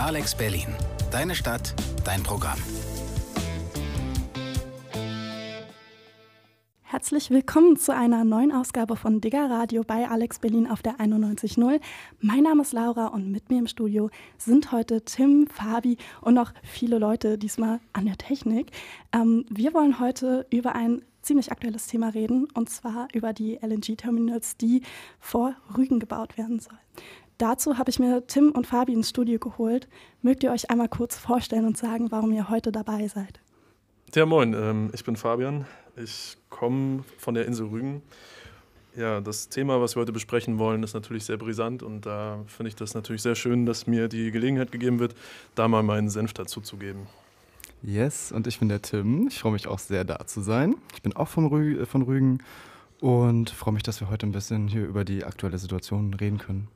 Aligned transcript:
Alex 0.00 0.34
Berlin. 0.34 0.66
Deine 1.12 1.34
Stadt, 1.34 1.74
dein 2.04 2.22
Programm. 2.22 2.58
Herzlich 6.80 7.28
willkommen 7.28 7.76
zu 7.76 7.94
einer 7.94 8.24
neuen 8.24 8.50
Ausgabe 8.50 8.96
von 8.96 9.20
Digger 9.20 9.50
Radio 9.50 9.84
bei 9.84 10.08
Alex 10.08 10.38
Berlin 10.38 10.66
auf 10.66 10.80
der 10.80 10.96
91.0. 10.96 11.80
Mein 12.18 12.42
Name 12.44 12.62
ist 12.62 12.72
Laura 12.72 13.08
und 13.08 13.30
mit 13.30 13.50
mir 13.50 13.58
im 13.58 13.66
Studio 13.66 14.08
sind 14.38 14.72
heute 14.72 15.04
Tim, 15.04 15.46
Fabi 15.46 15.98
und 16.22 16.32
noch 16.32 16.54
viele 16.62 16.98
Leute, 16.98 17.36
diesmal 17.36 17.78
an 17.92 18.06
der 18.06 18.16
Technik. 18.16 18.70
Ähm, 19.12 19.44
wir 19.50 19.74
wollen 19.74 20.00
heute 20.00 20.46
über 20.50 20.74
ein 20.74 21.02
ziemlich 21.20 21.52
aktuelles 21.52 21.86
Thema 21.86 22.08
reden 22.08 22.48
und 22.54 22.70
zwar 22.70 23.08
über 23.12 23.34
die 23.34 23.58
LNG-Terminals, 23.60 24.56
die 24.56 24.80
vor 25.20 25.54
Rügen 25.76 26.00
gebaut 26.00 26.38
werden 26.38 26.58
sollen. 26.58 26.78
Dazu 27.40 27.78
habe 27.78 27.88
ich 27.88 27.98
mir 27.98 28.26
Tim 28.26 28.50
und 28.50 28.66
Fabi 28.66 28.92
ins 28.92 29.08
Studio 29.08 29.38
geholt. 29.38 29.88
Mögt 30.20 30.42
ihr 30.42 30.52
euch 30.52 30.68
einmal 30.68 30.90
kurz 30.90 31.16
vorstellen 31.16 31.64
und 31.64 31.78
sagen, 31.78 32.10
warum 32.10 32.32
ihr 32.32 32.50
heute 32.50 32.70
dabei 32.70 33.08
seid? 33.08 33.40
Ja, 34.14 34.26
moin, 34.26 34.52
ähm, 34.52 34.90
ich 34.92 35.04
bin 35.04 35.16
Fabian. 35.16 35.64
Ich 35.96 36.36
komme 36.50 37.02
von 37.16 37.32
der 37.32 37.46
Insel 37.46 37.68
Rügen. 37.68 38.02
Ja, 38.94 39.22
das 39.22 39.48
Thema, 39.48 39.80
was 39.80 39.96
wir 39.96 40.02
heute 40.02 40.12
besprechen 40.12 40.58
wollen, 40.58 40.82
ist 40.82 40.92
natürlich 40.92 41.24
sehr 41.24 41.38
brisant 41.38 41.82
und 41.82 42.04
da 42.04 42.44
finde 42.46 42.68
ich 42.68 42.76
das 42.76 42.92
natürlich 42.92 43.22
sehr 43.22 43.34
schön, 43.34 43.64
dass 43.64 43.86
mir 43.86 44.08
die 44.08 44.30
Gelegenheit 44.32 44.70
gegeben 44.70 44.98
wird, 44.98 45.14
da 45.54 45.66
mal 45.66 45.82
meinen 45.82 46.10
Senf 46.10 46.34
dazu 46.34 46.60
zu 46.60 46.76
geben. 46.76 47.06
Yes, 47.82 48.32
und 48.32 48.48
ich 48.48 48.58
bin 48.58 48.68
der 48.68 48.82
Tim. 48.82 49.28
Ich 49.28 49.38
freue 49.38 49.52
mich 49.52 49.66
auch 49.66 49.78
sehr, 49.78 50.04
da 50.04 50.26
zu 50.26 50.42
sein. 50.42 50.74
Ich 50.92 51.00
bin 51.00 51.16
auch 51.16 51.34
Rü 51.38 51.86
von 51.86 52.02
Rügen 52.02 52.42
und 53.00 53.48
freue 53.48 53.72
mich, 53.72 53.82
dass 53.82 53.98
wir 54.02 54.10
heute 54.10 54.26
ein 54.26 54.32
bisschen 54.32 54.68
hier 54.68 54.84
über 54.84 55.06
die 55.06 55.24
aktuelle 55.24 55.56
Situation 55.56 56.12
reden 56.12 56.36
können. 56.36 56.68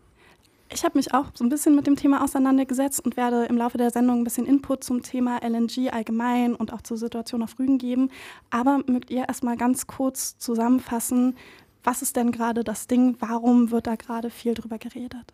Ich 0.71 0.85
habe 0.85 0.99
mich 0.99 1.15
auch 1.15 1.27
so 1.35 1.45
ein 1.45 1.51
bisschen 1.51 1.77
mit 1.77 1.87
dem 1.87 1.97
Thema 1.97 2.25
auseinandergesetzt 2.25 3.05
und 3.05 3.17
werde 3.17 3.45
im 3.45 3.57
Laufe 3.57 3.79
der 3.79 3.91
Sendung 3.91 4.21
ein 4.21 4.25
bisschen 4.25 4.47
Input 4.47 4.83
zum 4.83 5.03
Thema 5.03 5.41
LNG 5.43 5.91
allgemein 5.93 6.55
und 6.55 6.73
auch 6.73 6.83
zur 6.83 6.97
Situation 6.97 7.43
auf 7.43 7.59
Rügen 7.59 7.79
geben. 7.79 8.11
Aber 8.51 8.81
mögt 8.87 9.11
ihr 9.11 9.29
erstmal 9.29 9.57
ganz 9.57 9.87
kurz 9.87 10.39
zusammenfassen, 10.39 11.37
was 11.85 12.01
ist 12.01 12.17
denn 12.17 12.33
gerade 12.33 12.65
das 12.65 12.87
Ding? 12.87 13.17
Warum 13.21 13.71
wird 13.71 13.87
da 13.87 13.95
gerade 13.95 14.31
viel 14.31 14.55
drüber 14.55 14.79
geredet? 14.79 15.33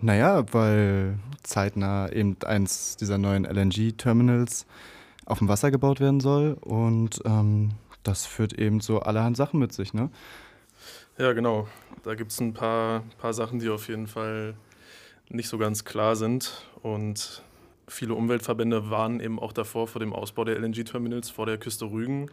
Naja, 0.00 0.44
weil 0.52 1.18
zeitnah 1.42 2.10
eben 2.12 2.36
eins 2.46 2.96
dieser 2.96 3.18
neuen 3.18 3.44
LNG-Terminals 3.44 4.66
auf 5.26 5.38
dem 5.38 5.48
Wasser 5.48 5.72
gebaut 5.72 5.98
werden 5.98 6.20
soll 6.20 6.56
und 6.60 7.20
ähm, 7.24 7.70
das 8.04 8.24
führt 8.24 8.52
eben 8.52 8.80
so 8.80 9.00
allerhand 9.00 9.36
Sachen 9.36 9.58
mit 9.58 9.72
sich, 9.72 9.92
ne? 9.92 10.10
Ja, 11.18 11.32
genau. 11.32 11.66
Da 12.04 12.14
gibt 12.14 12.30
es 12.30 12.38
ein 12.40 12.54
paar, 12.54 13.02
paar 13.18 13.34
Sachen, 13.34 13.58
die 13.58 13.68
auf 13.68 13.88
jeden 13.88 14.06
Fall 14.06 14.54
nicht 15.28 15.48
so 15.48 15.58
ganz 15.58 15.84
klar 15.84 16.14
sind. 16.14 16.64
Und 16.80 17.42
viele 17.88 18.14
Umweltverbände 18.14 18.88
warnen 18.88 19.18
eben 19.18 19.40
auch 19.40 19.52
davor 19.52 19.88
vor 19.88 19.98
dem 19.98 20.12
Ausbau 20.12 20.44
der 20.44 20.56
LNG-Terminals 20.60 21.28
vor 21.30 21.44
der 21.46 21.58
Küste 21.58 21.86
Rügen. 21.86 22.30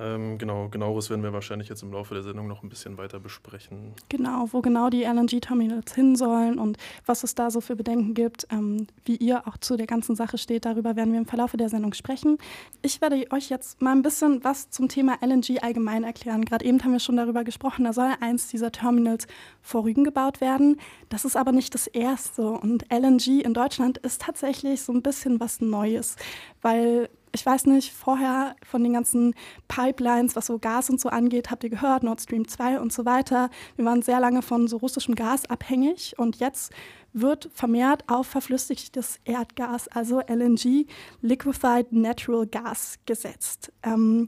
Ähm, 0.00 0.38
genau, 0.38 0.68
genaueres 0.68 1.10
werden 1.10 1.22
wir 1.22 1.32
wahrscheinlich 1.32 1.68
jetzt 1.68 1.82
im 1.82 1.92
Laufe 1.92 2.14
der 2.14 2.22
Sendung 2.22 2.48
noch 2.48 2.62
ein 2.62 2.70
bisschen 2.70 2.96
weiter 2.96 3.20
besprechen. 3.20 3.92
Genau, 4.08 4.48
wo 4.50 4.62
genau 4.62 4.88
die 4.88 5.02
LNG-Terminals 5.02 5.94
hin 5.94 6.16
sollen 6.16 6.58
und 6.58 6.78
was 7.04 7.22
es 7.22 7.34
da 7.34 7.50
so 7.50 7.60
für 7.60 7.76
Bedenken 7.76 8.14
gibt, 8.14 8.46
ähm, 8.50 8.86
wie 9.04 9.16
ihr 9.16 9.46
auch 9.46 9.58
zu 9.58 9.76
der 9.76 9.86
ganzen 9.86 10.16
Sache 10.16 10.38
steht, 10.38 10.64
darüber 10.64 10.96
werden 10.96 11.12
wir 11.12 11.20
im 11.20 11.26
Verlauf 11.26 11.52
der 11.52 11.68
Sendung 11.68 11.92
sprechen. 11.92 12.38
Ich 12.80 13.02
werde 13.02 13.26
euch 13.30 13.50
jetzt 13.50 13.82
mal 13.82 13.92
ein 13.92 14.02
bisschen 14.02 14.42
was 14.42 14.70
zum 14.70 14.88
Thema 14.88 15.18
LNG 15.20 15.58
allgemein 15.60 16.04
erklären. 16.04 16.44
Gerade 16.44 16.64
eben 16.64 16.82
haben 16.82 16.92
wir 16.92 17.00
schon 17.00 17.16
darüber 17.16 17.44
gesprochen, 17.44 17.84
da 17.84 17.92
soll 17.92 18.10
eins 18.20 18.48
dieser 18.48 18.72
Terminals 18.72 19.26
vor 19.60 19.84
Rügen 19.84 20.04
gebaut 20.04 20.40
werden. 20.40 20.80
Das 21.10 21.26
ist 21.26 21.36
aber 21.36 21.52
nicht 21.52 21.74
das 21.74 21.86
erste 21.86 22.48
und 22.50 22.86
LNG 22.90 23.42
in 23.42 23.52
Deutschland 23.52 23.98
ist 23.98 24.22
tatsächlich 24.22 24.80
so 24.80 24.92
ein 24.92 25.02
bisschen 25.02 25.40
was 25.40 25.60
Neues, 25.60 26.16
weil 26.62 27.10
ich 27.32 27.44
weiß 27.44 27.66
nicht, 27.66 27.92
vorher 27.92 28.56
von 28.64 28.82
den 28.82 28.92
ganzen 28.92 29.34
Pipelines, 29.68 30.36
was 30.36 30.46
so 30.46 30.58
Gas 30.58 30.90
und 30.90 31.00
so 31.00 31.08
angeht, 31.08 31.50
habt 31.50 31.64
ihr 31.64 31.70
gehört, 31.70 32.02
Nord 32.02 32.20
Stream 32.20 32.48
2 32.48 32.80
und 32.80 32.92
so 32.92 33.04
weiter. 33.04 33.50
Wir 33.76 33.84
waren 33.84 34.02
sehr 34.02 34.20
lange 34.20 34.42
von 34.42 34.68
so 34.68 34.78
russischem 34.78 35.14
Gas 35.14 35.46
abhängig 35.46 36.14
und 36.18 36.36
jetzt 36.36 36.72
wird 37.12 37.50
vermehrt 37.54 38.04
auf 38.08 38.26
verflüssigtes 38.26 39.18
Erdgas, 39.24 39.88
also 39.88 40.20
LNG, 40.20 40.86
Liquefied 41.22 41.92
Natural 41.92 42.46
Gas, 42.46 42.98
gesetzt. 43.06 43.72
Ähm, 43.82 44.26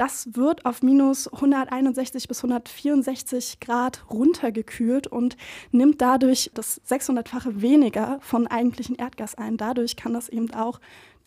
das 0.00 0.34
wird 0.34 0.64
auf 0.64 0.82
minus 0.82 1.28
161 1.28 2.26
bis 2.26 2.38
164 2.38 3.60
Grad 3.60 4.02
runtergekühlt 4.08 5.06
und 5.06 5.36
nimmt 5.72 6.00
dadurch 6.00 6.50
das 6.54 6.80
600-fache 6.88 7.60
weniger 7.60 8.18
von 8.22 8.46
eigentlichen 8.46 8.96
Erdgas 8.96 9.34
ein. 9.34 9.58
Dadurch 9.58 9.96
kann 9.96 10.14
das 10.14 10.30
eben 10.30 10.54
auch 10.54 10.80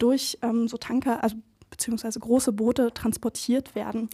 durch 0.03 0.37
ähm, 0.41 0.67
so 0.67 0.77
Tanker, 0.77 1.23
also 1.23 1.37
beziehungsweise 1.73 2.19
große 2.19 2.51
Boote 2.51 2.93
transportiert 2.93 3.73
werden. 3.73 4.07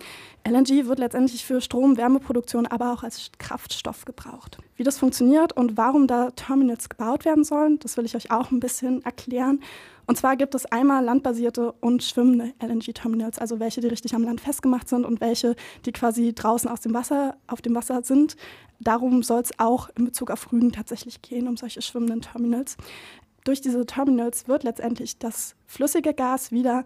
LNG 0.48 0.86
wird 0.88 0.98
letztendlich 0.98 1.44
für 1.46 1.60
Strom, 1.60 1.98
Wärmeproduktion, 1.98 2.66
aber 2.66 2.94
auch 2.94 3.04
als 3.04 3.32
Kraftstoff 3.38 4.06
gebraucht. 4.06 4.60
Wie 4.78 4.84
das 4.84 4.98
funktioniert 4.98 5.52
und 5.52 5.76
warum 5.76 6.08
da 6.08 6.32
Terminals 6.32 6.88
gebaut 6.88 7.26
werden 7.26 7.44
sollen, 7.44 7.78
das 7.80 7.98
will 7.98 8.06
ich 8.06 8.16
euch 8.16 8.32
auch 8.32 8.52
ein 8.52 8.62
bisschen 8.62 9.04
erklären. 9.04 9.60
Und 10.08 10.16
zwar 10.16 10.38
gibt 10.38 10.56
es 10.56 10.66
einmal 10.68 11.04
landbasierte 11.04 11.74
und 11.74 12.02
schwimmende 12.02 12.54
LNG-Terminals, 12.66 13.40
also 13.40 13.60
welche, 13.60 13.82
die 13.82 13.88
richtig 13.88 14.16
am 14.16 14.24
Land 14.24 14.40
festgemacht 14.40 14.88
sind 14.88 15.06
und 15.06 15.20
welche, 15.20 15.56
die 15.86 15.92
quasi 15.92 16.34
draußen 16.34 16.70
aus 16.70 16.80
dem 16.80 16.94
Wasser, 16.94 17.36
auf 17.48 17.62
dem 17.62 17.76
Wasser 17.76 18.04
sind. 18.04 18.38
Darum 18.80 19.22
soll 19.22 19.42
es 19.42 19.52
auch 19.60 19.90
in 19.98 20.06
Bezug 20.06 20.32
auf 20.32 20.52
Rügen 20.52 20.72
tatsächlich 20.72 21.22
gehen, 21.22 21.48
um 21.48 21.58
solche 21.58 21.82
schwimmenden 21.82 22.22
Terminals 22.22 22.78
durch 23.44 23.62
diese 23.62 23.86
Terminals 23.86 24.48
wird 24.48 24.64
letztendlich 24.64 25.18
das 25.18 25.56
flüssige 25.66 26.14
Gas 26.14 26.52
wieder 26.52 26.84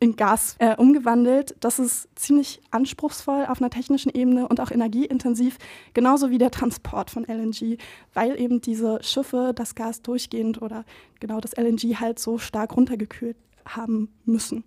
in 0.00 0.16
Gas 0.16 0.56
äh, 0.58 0.74
umgewandelt. 0.76 1.54
Das 1.60 1.78
ist 1.78 2.08
ziemlich 2.16 2.60
anspruchsvoll 2.70 3.44
auf 3.46 3.60
einer 3.60 3.70
technischen 3.70 4.10
Ebene 4.10 4.48
und 4.48 4.58
auch 4.58 4.70
energieintensiv, 4.70 5.58
genauso 5.92 6.30
wie 6.30 6.38
der 6.38 6.50
Transport 6.50 7.10
von 7.10 7.24
LNG, 7.24 7.76
weil 8.14 8.40
eben 8.40 8.62
diese 8.62 8.98
Schiffe 9.02 9.52
das 9.54 9.74
Gas 9.74 10.00
durchgehend 10.00 10.62
oder 10.62 10.84
genau 11.20 11.40
das 11.40 11.52
LNG 11.56 12.00
halt 12.00 12.18
so 12.18 12.38
stark 12.38 12.76
runtergekühlt 12.76 13.36
haben 13.66 14.08
müssen. 14.24 14.64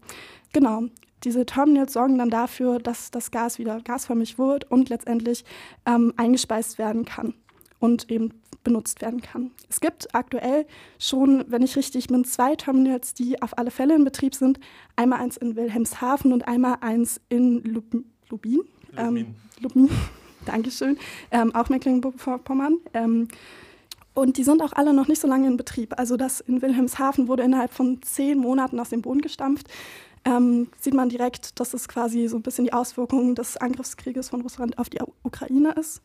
Genau. 0.54 0.84
Diese 1.24 1.46
Terminals 1.46 1.94
sorgen 1.94 2.18
dann 2.18 2.30
dafür, 2.30 2.80
dass 2.80 3.10
das 3.10 3.32
Gas 3.32 3.58
wieder 3.58 3.80
gasförmig 3.80 4.38
wird 4.38 4.70
und 4.70 4.90
letztendlich 4.90 5.46
ähm, 5.86 6.14
eingespeist 6.18 6.78
werden 6.78 7.06
kann 7.06 7.34
und 7.84 8.10
eben 8.10 8.30
benutzt 8.64 9.02
werden 9.02 9.20
kann. 9.20 9.52
Es 9.70 9.82
gibt 9.82 10.16
aktuell 10.16 10.66
schon, 11.00 11.44
wenn 11.50 11.62
ich 11.64 11.76
richtig 11.76 12.08
bin, 12.08 12.24
zwei 12.24 12.56
Terminals, 12.56 13.14
die 13.14 13.42
auf 13.42 13.58
alle 13.58 13.72
Fälle 13.72 13.94
in 13.94 14.06
Betrieb 14.06 14.36
sind. 14.36 14.58
Einmal 14.96 15.20
eins 15.20 15.36
in 15.36 15.58
Wilhelmshaven 15.58 16.32
und 16.32 16.48
einmal 16.48 16.78
eins 16.80 17.20
in 17.28 17.62
Lubin. 17.64 18.06
Lubin? 18.30 18.62
Ähm, 18.96 19.36
Lubin. 19.60 19.90
Dankeschön. 20.46 20.98
Ähm, 21.30 21.54
auch 21.54 21.68
Mecklenburg-Vorpommern. 21.68 22.78
Ähm, 22.94 23.28
und 24.14 24.38
die 24.38 24.46
sind 24.46 24.62
auch 24.62 24.72
alle 24.72 24.94
noch 24.94 25.10
nicht 25.10 25.20
so 25.20 25.28
lange 25.28 25.48
in 25.48 25.58
Betrieb. 25.58 26.00
Also 26.00 26.16
das 26.16 26.40
in 26.40 26.62
Wilhelmshaven 26.62 27.28
wurde 27.28 27.44
innerhalb 27.44 27.74
von 27.74 28.02
zehn 28.02 28.38
Monaten 28.38 28.80
aus 28.80 28.90
dem 28.90 29.02
Boden 29.02 29.20
gestampft. 29.20 29.68
Ähm, 30.24 30.70
sieht 30.80 30.94
man 30.94 31.10
direkt, 31.10 31.60
dass 31.60 31.74
es 31.74 31.90
quasi 31.90 32.30
so 32.30 32.38
ein 32.38 32.44
bisschen 32.44 32.64
die 32.64 32.72
Auswirkungen 32.72 33.36
des 33.36 33.58
Angriffskrieges 33.58 34.30
von 34.30 34.40
Russland 34.40 34.78
auf 34.78 34.90
die 34.90 35.00
Ukraine 35.24 35.72
ist. 35.72 36.02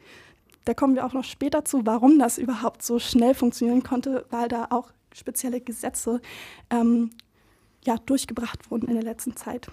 Da 0.69 0.75
kommen 0.75 0.97
wir 0.97 1.07
auch 1.07 1.15
noch 1.15 1.25
später 1.25 1.65
zu, 1.65 1.87
warum 1.87 2.19
das 2.19 2.37
überhaupt 2.37 2.83
so 2.83 2.99
schnell 2.99 3.33
funktionieren 3.33 3.83
konnte, 3.83 4.27
weil 4.29 4.49
da 4.49 4.67
auch 4.69 4.91
spezielle 5.15 5.63
Gesetze 5.63 6.21
ähm, 6.69 7.09
ja, 7.87 7.97
durchgebracht 7.97 8.71
wurden 8.71 8.87
in 8.87 8.93
der 8.93 9.03
letzten 9.03 9.35
Zeit. 9.35 9.69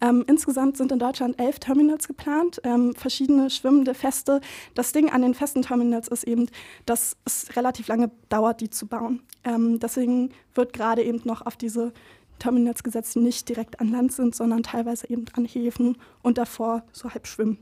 Ähm, 0.00 0.24
insgesamt 0.26 0.76
sind 0.76 0.90
in 0.90 0.98
Deutschland 0.98 1.38
elf 1.38 1.60
Terminals 1.60 2.08
geplant, 2.08 2.60
ähm, 2.64 2.96
verschiedene 2.96 3.48
schwimmende 3.48 3.94
Feste. 3.94 4.40
Das 4.74 4.90
Ding 4.90 5.08
an 5.08 5.22
den 5.22 5.34
festen 5.34 5.62
Terminals 5.62 6.08
ist 6.08 6.24
eben, 6.24 6.48
dass 6.84 7.16
es 7.24 7.54
relativ 7.54 7.86
lange 7.86 8.10
dauert, 8.28 8.60
die 8.60 8.70
zu 8.70 8.88
bauen. 8.88 9.22
Ähm, 9.44 9.78
deswegen 9.78 10.30
wird 10.56 10.72
gerade 10.72 11.04
eben 11.04 11.20
noch 11.22 11.46
auf 11.46 11.54
diese 11.54 11.92
Terminals 12.40 12.82
gesetzt, 12.82 13.14
die 13.14 13.20
nicht 13.20 13.48
direkt 13.48 13.78
an 13.78 13.92
Land 13.92 14.10
sind, 14.10 14.34
sondern 14.34 14.64
teilweise 14.64 15.08
eben 15.08 15.26
an 15.34 15.44
Häfen 15.44 15.96
und 16.22 16.38
davor 16.38 16.82
so 16.90 17.08
halb 17.08 17.28
schwimmen. 17.28 17.58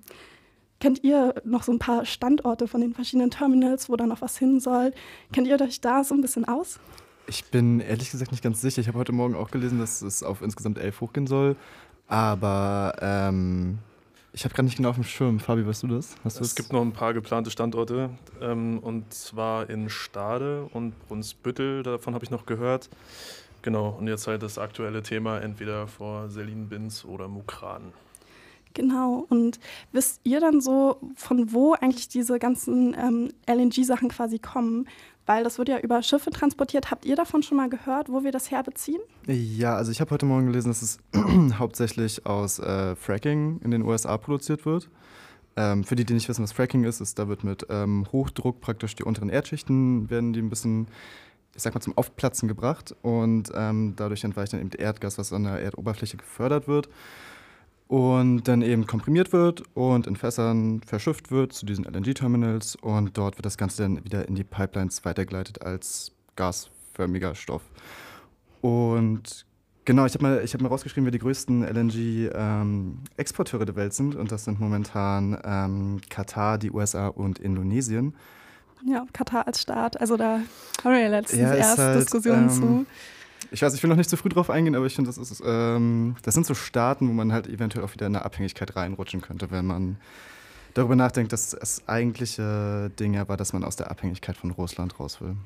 Kennt 0.81 1.05
ihr 1.05 1.35
noch 1.45 1.63
so 1.63 1.73
ein 1.73 1.79
paar 1.79 2.07
Standorte 2.07 2.67
von 2.67 2.81
den 2.81 2.95
verschiedenen 2.95 3.31
Terminals, 3.31 3.91
wo 3.91 3.97
da 3.97 4.07
noch 4.07 4.23
was 4.23 4.39
hin 4.39 4.61
soll? 4.61 4.93
Kennt 5.31 5.47
ihr 5.47 5.61
euch 5.61 5.83
da 5.83 6.03
so 6.03 6.15
ein 6.15 6.23
bisschen 6.23 6.47
aus? 6.47 6.81
Ich 7.27 7.45
bin 7.45 7.81
ehrlich 7.81 8.11
gesagt 8.11 8.33
nicht 8.33 8.43
ganz 8.43 8.63
sicher. 8.63 8.81
Ich 8.81 8.89
habe 8.89 8.99
heute 8.99 9.13
Morgen 9.13 9.35
auch 9.35 9.51
gelesen, 9.51 9.79
dass 9.79 10.01
es 10.01 10.23
auf 10.23 10.41
insgesamt 10.41 10.79
elf 10.79 11.03
hochgehen 11.03 11.27
soll. 11.27 11.55
Aber 12.09 12.97
ähm, 13.03 13.79
ich 14.33 14.45
habe 14.45 14.55
gerade 14.55 14.65
nicht 14.65 14.79
genau 14.79 14.89
auf 14.89 14.95
dem 14.95 15.05
Schirm. 15.05 15.39
Fabi, 15.39 15.67
weißt 15.67 15.83
du 15.83 15.89
das? 15.89 16.17
Hast 16.25 16.39
du 16.39 16.43
es 16.45 16.49
das? 16.49 16.55
gibt 16.55 16.73
noch 16.73 16.81
ein 16.81 16.93
paar 16.93 17.13
geplante 17.13 17.51
Standorte. 17.51 18.09
Ähm, 18.41 18.79
und 18.79 19.13
zwar 19.13 19.69
in 19.69 19.91
Stade 19.91 20.67
und 20.73 20.99
Brunsbüttel. 21.09 21.83
Davon 21.83 22.15
habe 22.15 22.25
ich 22.25 22.31
noch 22.31 22.47
gehört. 22.47 22.89
Genau. 23.61 23.91
Und 23.99 24.09
jetzt 24.09 24.27
halt 24.27 24.43
das 24.43 24.57
aktuelle 24.57 25.03
Thema 25.03 25.41
entweder 25.41 25.87
vor 25.87 26.31
Selin-Binz 26.31 27.05
oder 27.05 27.29
Mukran. 27.29 27.93
Genau. 28.75 29.27
Und 29.29 29.59
wisst 29.93 30.21
ihr 30.25 30.41
dann 30.41 30.61
so, 30.61 30.99
von 31.17 31.53
wo 31.53 31.73
eigentlich 31.73 32.09
diese 32.09 32.39
ganzen 32.39 32.95
ähm, 32.95 33.31
LNG-Sachen 33.47 34.09
quasi 34.09 34.39
kommen? 34.39 34.87
weil 35.31 35.45
das 35.45 35.59
wird 35.59 35.69
ja 35.69 35.79
über 35.79 36.03
Schiffe 36.03 36.31
transportiert. 36.31 36.91
Habt 36.91 37.05
ihr 37.05 37.15
davon 37.15 37.45
schon 37.45 37.57
mal 37.57 37.69
gehört, 37.69 38.09
wo 38.09 38.25
wir 38.25 38.33
das 38.33 38.51
herbeziehen? 38.51 39.01
Ja, 39.29 39.77
also 39.77 39.93
ich 39.93 40.01
habe 40.01 40.11
heute 40.11 40.27
Morgen 40.27 40.47
gelesen, 40.47 40.71
dass 40.71 40.83
es 40.83 40.99
hauptsächlich 41.59 42.27
aus 42.27 42.59
äh, 42.59 42.97
Fracking 42.97 43.61
in 43.63 43.71
den 43.71 43.83
USA 43.83 44.17
produziert 44.19 44.67
wird. 44.67 44.89
Ähm, 45.55 45.85
für 45.85 45.95
die, 45.95 46.05
die 46.05 46.15
nicht 46.15 46.29
wissen, 46.29 46.43
was 46.43 46.51
Fracking 46.51 46.83
ist, 46.83 47.01
ist, 47.01 47.17
da 47.21 47.29
wird 47.29 47.45
mit 47.45 47.65
ähm, 47.71 48.07
Hochdruck 48.11 48.61
praktisch 48.61 48.97
die 48.97 49.05
unteren 49.05 49.29
Erdschichten 49.29 50.11
werden 50.11 50.33
die 50.33 50.41
ein 50.41 50.51
bisschen, 50.51 50.89
ich 51.55 51.63
sag 51.63 51.75
mal, 51.75 51.81
zum 51.81 51.97
Aufplatzen 51.97 52.49
gebracht 52.49 52.97
und 53.03 53.53
ähm, 53.55 53.95
dadurch 53.95 54.25
entweicht 54.25 54.53
dann 54.53 54.61
eben 54.61 54.71
Erdgas, 54.71 55.17
was 55.17 55.33
an 55.33 55.45
der 55.45 55.61
Erdoberfläche 55.61 56.17
gefördert 56.17 56.67
wird 56.67 56.89
und 57.91 58.45
dann 58.47 58.63
eben 58.63 58.87
komprimiert 58.87 59.33
wird 59.33 59.65
und 59.75 60.07
in 60.07 60.15
Fässern 60.15 60.81
verschifft 60.87 61.33
wird 61.33 61.53
zu 61.53 61.67
diesen 61.67 61.85
LNG-Terminals 61.85 62.77
und 62.77 63.19
dort 63.19 63.37
wird 63.37 63.45
das 63.45 63.59
Ganze 63.59 63.83
dann 63.83 64.05
wieder 64.05 64.29
in 64.29 64.37
die 64.37 64.45
Pipelines 64.45 65.05
weitergeleitet 65.05 65.63
als 65.63 66.13
gasförmiger 66.37 67.35
Stoff. 67.35 67.63
Und 68.61 69.45
genau, 69.85 70.07
ich 70.07 70.15
habe 70.15 70.23
mal, 70.23 70.47
hab 70.47 70.61
mal 70.61 70.69
rausgeschrieben, 70.69 71.05
wer 71.05 71.11
die 71.11 71.19
größten 71.19 71.65
LNG-Exporteure 71.65 73.63
ähm, 73.63 73.67
der 73.67 73.75
Welt 73.75 73.93
sind 73.93 74.15
und 74.15 74.31
das 74.31 74.45
sind 74.45 74.61
momentan 74.61 75.37
ähm, 75.43 76.01
Katar, 76.09 76.59
die 76.59 76.71
USA 76.71 77.09
und 77.09 77.41
Indonesien. 77.41 78.15
Ja, 78.87 79.05
Katar 79.13 79.49
als 79.49 79.61
Staat, 79.61 80.01
also 80.01 80.17
da 80.17 80.43
haben 80.85 80.93
wir 80.93 81.01
ja 81.01 81.09
letztens 81.09 81.43
ja, 81.43 81.55
erst 81.55 81.79
halt, 81.79 81.99
Diskussionen 82.03 82.45
ähm, 82.45 82.51
zu 82.51 82.87
ich 83.51 83.63
weiß, 83.63 83.75
ich 83.75 83.83
will 83.83 83.91
noch 83.91 83.97
nicht 83.97 84.11
zu 84.11 84.17
früh 84.17 84.29
drauf 84.29 84.51
eingehen, 84.51 84.75
aber 84.75 84.87
ich 84.87 84.95
finde, 84.95 85.13
das, 85.13 85.43
ähm, 85.45 86.17
das 86.23 86.35
sind 86.35 86.47
so 86.47 86.55
Staaten, 86.55 87.09
wo 87.09 87.13
man 87.13 87.33
halt 87.33 87.47
eventuell 87.47 87.85
auch 87.85 87.93
wieder 87.93 88.07
in 88.07 88.17
eine 88.17 88.25
Abhängigkeit 88.25 88.77
reinrutschen 88.77 89.21
könnte, 89.21 89.51
wenn 89.51 89.67
man 89.67 89.97
darüber 90.75 90.97
nachdenkt, 90.97 91.33
dass 91.33 91.51
das 91.51 91.87
eigentliche 91.89 92.91
Ding 92.99 93.15
ja 93.15 93.29
war, 93.29 93.37
dass 93.37 93.53
man 93.53 93.65
aus 93.65 93.77
der 93.77 93.91
Abhängigkeit 93.91 94.37
von 94.37 94.51
Russland 94.51 94.99
raus 95.01 95.21
will. 95.21 95.37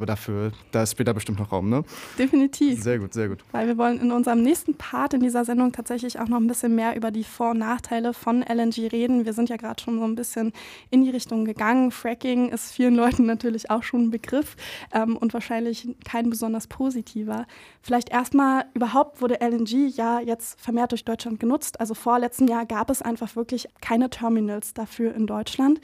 Aber 0.00 0.06
dafür, 0.06 0.52
da 0.72 0.84
ist 0.84 0.92
später 0.92 1.12
bestimmt 1.12 1.40
noch 1.40 1.52
Raum, 1.52 1.68
ne? 1.68 1.84
Definitiv. 2.18 2.82
Sehr 2.82 2.98
gut, 2.98 3.12
sehr 3.12 3.28
gut. 3.28 3.44
Weil 3.52 3.66
wir 3.66 3.76
wollen 3.76 4.00
in 4.00 4.12
unserem 4.12 4.40
nächsten 4.40 4.74
Part 4.74 5.12
in 5.12 5.20
dieser 5.20 5.44
Sendung 5.44 5.72
tatsächlich 5.72 6.18
auch 6.18 6.26
noch 6.26 6.38
ein 6.38 6.46
bisschen 6.46 6.74
mehr 6.74 6.96
über 6.96 7.10
die 7.10 7.22
Vor- 7.22 7.50
und 7.50 7.58
Nachteile 7.58 8.14
von 8.14 8.42
LNG 8.42 8.90
reden. 8.90 9.26
Wir 9.26 9.34
sind 9.34 9.50
ja 9.50 9.58
gerade 9.58 9.82
schon 9.82 9.98
so 9.98 10.06
ein 10.06 10.14
bisschen 10.14 10.54
in 10.88 11.04
die 11.04 11.10
Richtung 11.10 11.44
gegangen. 11.44 11.90
Fracking 11.90 12.48
ist 12.48 12.72
vielen 12.72 12.94
Leuten 12.94 13.26
natürlich 13.26 13.70
auch 13.70 13.82
schon 13.82 14.04
ein 14.04 14.10
Begriff 14.10 14.56
ähm, 14.90 15.18
und 15.18 15.34
wahrscheinlich 15.34 15.86
kein 16.02 16.30
besonders 16.30 16.66
positiver. 16.66 17.46
Vielleicht 17.82 18.08
erstmal, 18.08 18.64
überhaupt 18.72 19.20
wurde 19.20 19.42
LNG 19.42 19.90
ja 19.94 20.20
jetzt 20.20 20.58
vermehrt 20.58 20.92
durch 20.92 21.04
Deutschland 21.04 21.40
genutzt. 21.40 21.78
Also 21.78 21.92
vor 21.92 22.18
letztem 22.18 22.48
Jahr 22.48 22.64
gab 22.64 22.88
es 22.88 23.02
einfach 23.02 23.36
wirklich 23.36 23.68
keine 23.82 24.08
Terminals 24.08 24.72
dafür 24.72 25.14
in 25.14 25.26
Deutschland. 25.26 25.78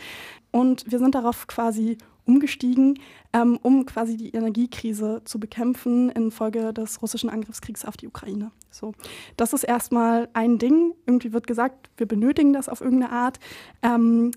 Und 0.52 0.90
wir 0.90 0.98
sind 1.00 1.14
darauf 1.14 1.46
quasi 1.48 1.98
umgestiegen, 2.26 2.98
ähm, 3.32 3.58
um 3.62 3.86
quasi 3.86 4.16
die 4.16 4.30
Energiekrise 4.30 5.22
zu 5.24 5.40
bekämpfen 5.40 6.10
infolge 6.10 6.72
des 6.72 7.00
russischen 7.00 7.30
Angriffskriegs 7.30 7.84
auf 7.84 7.96
die 7.96 8.08
Ukraine. 8.08 8.50
So, 8.70 8.92
das 9.36 9.52
ist 9.52 9.64
erstmal 9.64 10.28
ein 10.32 10.58
Ding. 10.58 10.94
Irgendwie 11.06 11.32
wird 11.32 11.46
gesagt, 11.46 11.90
wir 11.96 12.06
benötigen 12.06 12.52
das 12.52 12.68
auf 12.68 12.80
irgendeine 12.80 13.12
Art. 13.12 13.38
Ähm, 13.82 14.32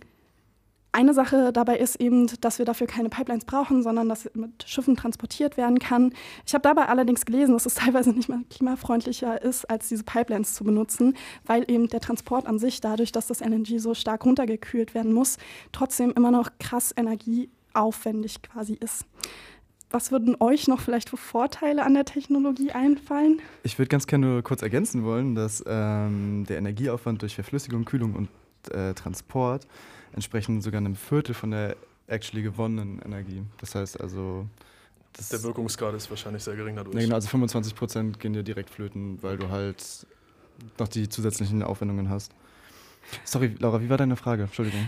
eine 0.92 1.14
Sache 1.14 1.54
dabei 1.54 1.78
ist 1.78 1.98
eben, 1.98 2.28
dass 2.42 2.58
wir 2.58 2.66
dafür 2.66 2.88
keine 2.88 3.10
Pipelines 3.10 3.46
brauchen, 3.46 3.84
sondern 3.84 4.10
dass 4.10 4.30
mit 4.34 4.64
Schiffen 4.68 4.96
transportiert 4.96 5.56
werden 5.56 5.78
kann. 5.78 6.14
Ich 6.48 6.54
habe 6.56 6.64
dabei 6.64 6.88
allerdings 6.88 7.26
gelesen, 7.26 7.54
dass 7.54 7.68
es 7.68 7.76
teilweise 7.76 8.12
nicht 8.12 8.28
mal 8.28 8.42
klimafreundlicher 8.50 9.42
ist, 9.42 9.70
als 9.70 9.88
diese 9.90 10.04
Pipelines 10.04 10.56
zu 10.56 10.64
benutzen, 10.64 11.16
weil 11.46 11.70
eben 11.70 11.88
der 11.90 12.00
Transport 12.00 12.48
an 12.48 12.58
sich, 12.58 12.82
dadurch, 12.82 13.12
dass 13.12 13.28
das 13.28 13.42
LNG 13.42 13.78
so 13.78 13.94
stark 13.94 14.26
runtergekühlt 14.26 14.96
werden 14.96 15.14
muss, 15.14 15.38
trotzdem 15.72 16.12
immer 16.12 16.32
noch 16.32 16.50
krass 16.60 16.92
Energie 16.98 17.50
aufwendig 17.74 18.42
quasi 18.42 18.74
ist. 18.74 19.06
Was 19.92 20.12
würden 20.12 20.36
euch 20.40 20.68
noch 20.68 20.82
vielleicht 20.82 21.10
für 21.10 21.18
Vorteile 21.18 21.84
an 21.84 21.96
der 21.96 22.06
Technologie 22.06 22.72
einfallen? 22.72 23.42
Ich 23.64 23.80
würde 23.80 23.90
ganz 23.90 24.06
gerne 24.06 24.28
nur 24.28 24.44
kurz 24.44 24.62
ergänzen 24.62 25.04
wollen, 25.04 25.34
dass 25.34 25.64
ähm, 25.66 26.46
der 26.48 26.60
Energieaufwand 26.60 27.24
durch 27.24 27.34
Verflüssigung, 27.34 27.86
Kühlung 27.86 28.14
und 28.14 28.30
äh, 28.72 28.94
Transport 28.94 29.68
entsprechend 30.14 30.64
sogar 30.64 30.80
einem 30.80 30.96
Viertel 30.96 31.34
von 31.34 31.52
der 31.52 31.76
actually 32.08 32.44
gewonnenen 32.44 33.02
Energie. 33.04 33.44
Das 33.60 33.74
heißt 33.74 34.00
also. 34.00 34.46
Das 35.14 35.30
der 35.30 35.42
Wirkungsgrad 35.42 35.96
ist 35.96 36.10
wahrscheinlich 36.10 36.44
sehr 36.44 36.56
gering 36.56 36.76
dadurch. 36.76 36.96
Ja, 36.96 37.02
genau, 37.02 37.16
also 37.16 37.28
25 37.28 37.76
Prozent 37.76 38.20
gehen 38.20 38.34
dir 38.34 38.44
direkt 38.44 38.70
flöten, 38.70 39.18
weil 39.24 39.38
du 39.38 39.50
halt 39.50 40.06
noch 40.78 40.88
die 40.88 41.10
zusätzlichen 41.10 41.64
Aufwendungen 41.64 42.10
hast. 42.10 42.32
Sorry, 43.24 43.56
Laura, 43.60 43.82
wie 43.82 43.90
war 43.90 43.98
deine 43.98 44.16
Frage? 44.16 44.44
Entschuldigung. 44.44 44.88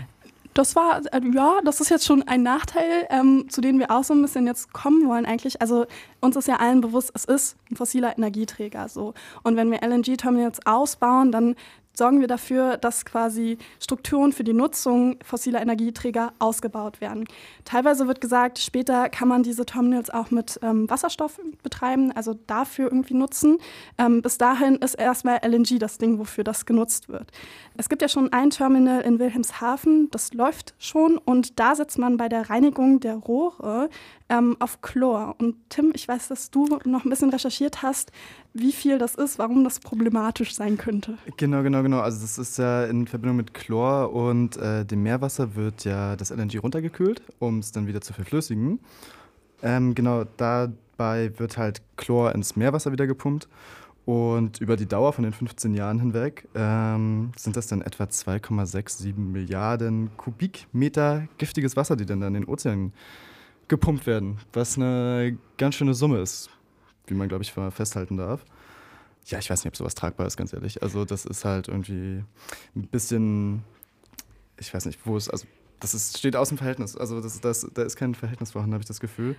Das 0.54 0.76
war, 0.76 1.00
äh, 1.12 1.20
ja, 1.32 1.60
das 1.64 1.80
ist 1.80 1.88
jetzt 1.88 2.04
schon 2.04 2.22
ein 2.28 2.42
Nachteil, 2.42 3.06
ähm, 3.10 3.46
zu 3.48 3.60
dem 3.60 3.78
wir 3.78 3.90
auch 3.90 4.04
so 4.04 4.12
ein 4.14 4.22
bisschen 4.22 4.46
jetzt 4.46 4.72
kommen 4.72 5.08
wollen 5.08 5.24
eigentlich. 5.24 5.60
Also 5.60 5.86
uns 6.20 6.36
ist 6.36 6.48
ja 6.48 6.56
allen 6.56 6.80
bewusst, 6.80 7.10
es 7.14 7.24
ist 7.24 7.56
ein 7.70 7.76
fossiler 7.76 8.16
Energieträger 8.16 8.88
so. 8.88 9.14
Und 9.42 9.56
wenn 9.56 9.70
wir 9.70 9.82
LNG-Terminals 9.82 10.66
ausbauen, 10.66 11.32
dann 11.32 11.56
sorgen 11.94 12.20
wir 12.20 12.28
dafür, 12.28 12.76
dass 12.76 13.04
quasi 13.04 13.58
Strukturen 13.80 14.32
für 14.32 14.44
die 14.44 14.52
Nutzung 14.52 15.16
fossiler 15.24 15.60
Energieträger 15.60 16.32
ausgebaut 16.38 17.00
werden. 17.00 17.24
Teilweise 17.64 18.06
wird 18.06 18.20
gesagt, 18.20 18.58
später 18.58 19.08
kann 19.08 19.28
man 19.28 19.42
diese 19.42 19.66
Terminals 19.66 20.10
auch 20.10 20.30
mit 20.30 20.58
ähm, 20.62 20.88
Wasserstoff 20.88 21.38
betreiben, 21.62 22.12
also 22.12 22.34
dafür 22.46 22.86
irgendwie 22.86 23.14
nutzen. 23.14 23.58
Ähm, 23.98 24.22
bis 24.22 24.38
dahin 24.38 24.76
ist 24.76 24.94
erstmal 24.94 25.40
LNG 25.44 25.78
das 25.78 25.98
Ding, 25.98 26.18
wofür 26.18 26.44
das 26.44 26.66
genutzt 26.66 27.08
wird. 27.08 27.30
Es 27.76 27.88
gibt 27.88 28.02
ja 28.02 28.08
schon 28.08 28.32
ein 28.32 28.50
Terminal 28.50 29.02
in 29.02 29.18
Wilhelmshaven, 29.18 30.10
das 30.10 30.32
läuft 30.34 30.74
schon 30.78 31.18
und 31.18 31.58
da 31.58 31.74
setzt 31.74 31.98
man 31.98 32.16
bei 32.16 32.28
der 32.28 32.50
Reinigung 32.50 33.00
der 33.00 33.16
Rohre 33.16 33.88
ähm, 34.28 34.56
auf 34.60 34.80
Chlor. 34.80 35.36
Und 35.38 35.56
Tim, 35.68 35.92
ich 35.94 36.08
weiß, 36.08 36.28
dass 36.28 36.50
du 36.50 36.66
noch 36.84 37.04
ein 37.04 37.10
bisschen 37.10 37.30
recherchiert 37.30 37.82
hast, 37.82 38.12
wie 38.54 38.72
viel 38.72 38.98
das 38.98 39.14
ist, 39.14 39.38
warum 39.38 39.64
das 39.64 39.80
problematisch 39.80 40.54
sein 40.54 40.76
könnte. 40.76 41.16
Genau, 41.36 41.62
genau, 41.62 41.82
genau. 41.82 42.00
Also 42.00 42.20
das 42.20 42.38
ist 42.38 42.58
ja 42.58 42.84
in 42.84 43.06
Verbindung 43.06 43.36
mit 43.36 43.54
Chlor 43.54 44.12
und 44.12 44.56
äh, 44.56 44.84
dem 44.84 45.02
Meerwasser 45.02 45.54
wird 45.54 45.84
ja 45.84 46.16
das 46.16 46.30
LNG 46.30 46.58
runtergekühlt, 46.62 47.22
um 47.38 47.58
es 47.58 47.72
dann 47.72 47.86
wieder 47.86 48.00
zu 48.00 48.12
verflüssigen. 48.12 48.80
Ähm, 49.62 49.94
genau, 49.94 50.24
dabei 50.36 51.38
wird 51.38 51.56
halt 51.56 51.82
Chlor 51.96 52.34
ins 52.34 52.56
Meerwasser 52.56 52.92
wieder 52.92 53.06
gepumpt. 53.06 53.48
Und 54.04 54.60
über 54.60 54.76
die 54.76 54.86
Dauer 54.86 55.12
von 55.12 55.22
den 55.22 55.32
15 55.32 55.74
Jahren 55.74 56.00
hinweg 56.00 56.48
ähm, 56.56 57.30
sind 57.36 57.56
das 57.56 57.68
dann 57.68 57.82
etwa 57.82 58.04
2,67 58.04 59.14
Milliarden 59.16 60.10
Kubikmeter 60.16 61.28
giftiges 61.38 61.76
Wasser, 61.76 61.94
die 61.94 62.04
dann 62.04 62.20
in 62.22 62.34
den 62.34 62.44
Ozean 62.46 62.92
gepumpt 63.68 64.06
werden, 64.06 64.38
was 64.52 64.76
eine 64.76 65.38
ganz 65.56 65.76
schöne 65.76 65.94
Summe 65.94 66.18
ist, 66.18 66.50
wie 67.06 67.14
man, 67.14 67.28
glaube 67.28 67.44
ich, 67.44 67.52
festhalten 67.52 68.16
darf. 68.16 68.44
Ja, 69.26 69.38
ich 69.38 69.50
weiß 69.50 69.64
nicht, 69.64 69.72
ob 69.72 69.76
sowas 69.76 69.94
tragbar 69.94 70.26
ist, 70.26 70.36
ganz 70.36 70.52
ehrlich. 70.52 70.82
Also 70.82 71.04
das 71.04 71.24
ist 71.24 71.44
halt 71.44 71.68
irgendwie 71.68 72.24
ein 72.74 72.86
bisschen, 72.88 73.62
ich 74.58 74.72
weiß 74.72 74.86
nicht, 74.86 75.00
wo 75.04 75.16
es, 75.16 75.28
also 75.28 75.46
das 75.80 75.94
ist, 75.94 76.18
steht 76.18 76.36
aus 76.36 76.48
dem 76.48 76.58
Verhältnis. 76.58 76.96
Also 76.96 77.20
das, 77.20 77.40
das, 77.40 77.66
da 77.74 77.82
ist 77.82 77.96
kein 77.96 78.14
Verhältnis 78.14 78.52
vorhanden, 78.52 78.74
habe 78.74 78.82
ich 78.82 78.88
das 78.88 79.00
Gefühl. 79.00 79.36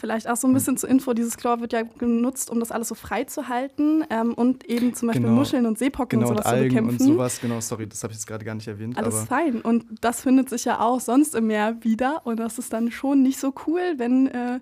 Vielleicht 0.00 0.28
auch 0.28 0.36
so 0.36 0.48
ein 0.48 0.54
bisschen 0.54 0.76
zur 0.78 0.88
Info, 0.88 1.12
dieses 1.12 1.36
Chlor 1.36 1.60
wird 1.60 1.72
ja 1.72 1.82
genutzt, 1.82 2.48
um 2.48 2.58
das 2.58 2.72
alles 2.72 2.88
so 2.88 2.94
frei 2.94 3.24
zu 3.24 3.48
halten 3.48 4.02
ähm, 4.08 4.32
und 4.32 4.64
eben 4.64 4.94
zum 4.94 5.08
Beispiel 5.08 5.26
genau. 5.26 5.36
Muscheln 5.36 5.66
und 5.66 5.78
Seepocken 5.78 6.20
genau, 6.20 6.30
und 6.30 6.38
sowas 6.38 6.46
und 6.46 6.52
Algen 6.52 6.70
zu 6.70 6.74
bekämpfen. 6.76 7.06
und 7.06 7.12
sowas, 7.12 7.40
genau, 7.40 7.60
sorry, 7.60 7.86
das 7.86 8.02
habe 8.02 8.12
ich 8.12 8.18
jetzt 8.18 8.26
gerade 8.26 8.44
gar 8.44 8.54
nicht 8.54 8.66
erwähnt. 8.66 8.96
Alles 8.96 9.24
fein 9.24 9.60
und 9.60 9.84
das 10.00 10.22
findet 10.22 10.48
sich 10.48 10.64
ja 10.64 10.80
auch 10.80 11.00
sonst 11.00 11.34
im 11.34 11.48
Meer 11.48 11.76
wieder 11.82 12.22
und 12.24 12.38
das 12.38 12.58
ist 12.58 12.72
dann 12.72 12.90
schon 12.90 13.22
nicht 13.22 13.38
so 13.38 13.52
cool, 13.66 13.82
wenn 13.98 14.28
äh, 14.28 14.60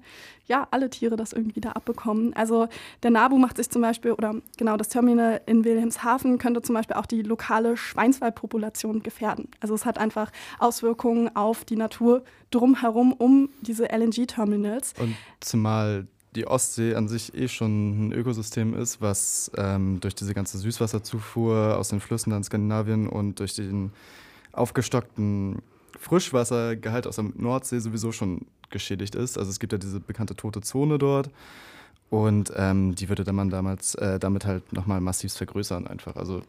ja, 0.49 0.67
alle 0.71 0.91
Tiere 0.91 1.17
das 1.17 1.33
irgendwie 1.33 1.61
da 1.61 1.73
abbekommen. 1.73 2.35
Also 2.35 2.69
der 3.03 3.11
NABU 3.11 3.39
macht 3.39 3.59
sich 3.59 3.71
zum 3.71 3.83
Beispiel, 3.83 4.13
oder 4.13 4.35
genau 4.57 4.77
das 4.77 4.89
Terminal 4.89 5.41
in 5.47 5.65
Wilhelmshaven 5.65 6.39
könnte 6.39 6.63
zum 6.63 6.75
Beispiel 6.75 6.97
auch 6.97 7.07
die 7.07 7.23
lokale 7.23 7.77
Schweinswaldpopulation 7.77 9.03
gefährden. 9.03 9.49
Also 9.61 9.75
es 9.75 9.85
hat 9.85 9.99
einfach 9.99 10.33
Auswirkungen 10.59 11.35
auf 11.37 11.65
die 11.65 11.77
Natur 11.77 12.25
drumherum 12.51 13.13
um 13.13 13.51
diese 13.61 13.85
LNG-Terminals. 13.93 14.95
Und 14.99 15.15
zumal 15.41 16.07
die 16.35 16.47
Ostsee 16.47 16.95
an 16.95 17.09
sich 17.09 17.35
eh 17.35 17.49
schon 17.49 18.09
ein 18.09 18.13
Ökosystem 18.13 18.75
ist, 18.75 19.01
was 19.01 19.51
ähm, 19.57 20.01
durch 20.01 20.15
diese 20.15 20.35
ganze 20.35 20.59
Süßwasserzufuhr 20.59 21.77
aus 21.79 21.89
den 21.89 22.01
Flüssen 22.01 22.33
in 22.33 22.45
Skandinavien 22.45 23.09
und 23.09 23.41
durch 23.41 23.55
den 23.55 23.93
aufgestockten 24.53 25.63
Frischwassergehalt 25.99 27.07
aus 27.07 27.17
der 27.17 27.27
Nordsee 27.35 27.81
sowieso 27.81 28.13
schon 28.13 28.47
geschädigt 28.71 29.15
ist. 29.15 29.39
Also 29.39 29.51
es 29.51 29.59
gibt 29.59 29.73
ja 29.73 29.79
diese 29.79 30.01
bekannte 30.01 30.35
tote 30.35 30.61
Zone 30.61 30.99
dort. 30.99 31.31
Und 32.11 32.53
ähm, 32.57 32.95
die 32.95 33.09
würde 33.09 33.31
man 33.33 33.51
damals 33.51 33.95
äh, 33.97 34.19
damit 34.19 34.47
halt 34.47 34.73
nochmal 34.73 35.01
massiv 35.01 35.33
vergrößern 35.35 35.87
einfach. 35.87 36.17
Also 36.17 36.43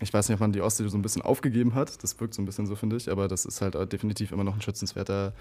ich 0.00 0.12
weiß 0.12 0.28
nicht, 0.28 0.34
ob 0.34 0.40
man 0.40 0.52
die 0.52 0.60
Ostsee 0.60 0.86
so 0.88 0.96
ein 0.96 1.02
bisschen 1.02 1.22
aufgegeben 1.22 1.74
hat. 1.74 2.02
Das 2.02 2.20
wirkt 2.20 2.34
so 2.34 2.42
ein 2.42 2.46
bisschen 2.46 2.66
so, 2.66 2.76
finde 2.76 2.96
ich. 2.96 3.10
Aber 3.10 3.26
das 3.26 3.44
ist 3.44 3.60
halt 3.60 3.74
definitiv 3.92 4.30
immer 4.30 4.44
noch 4.44 4.54
ein 4.54 4.62
schützenswerter 4.62 5.32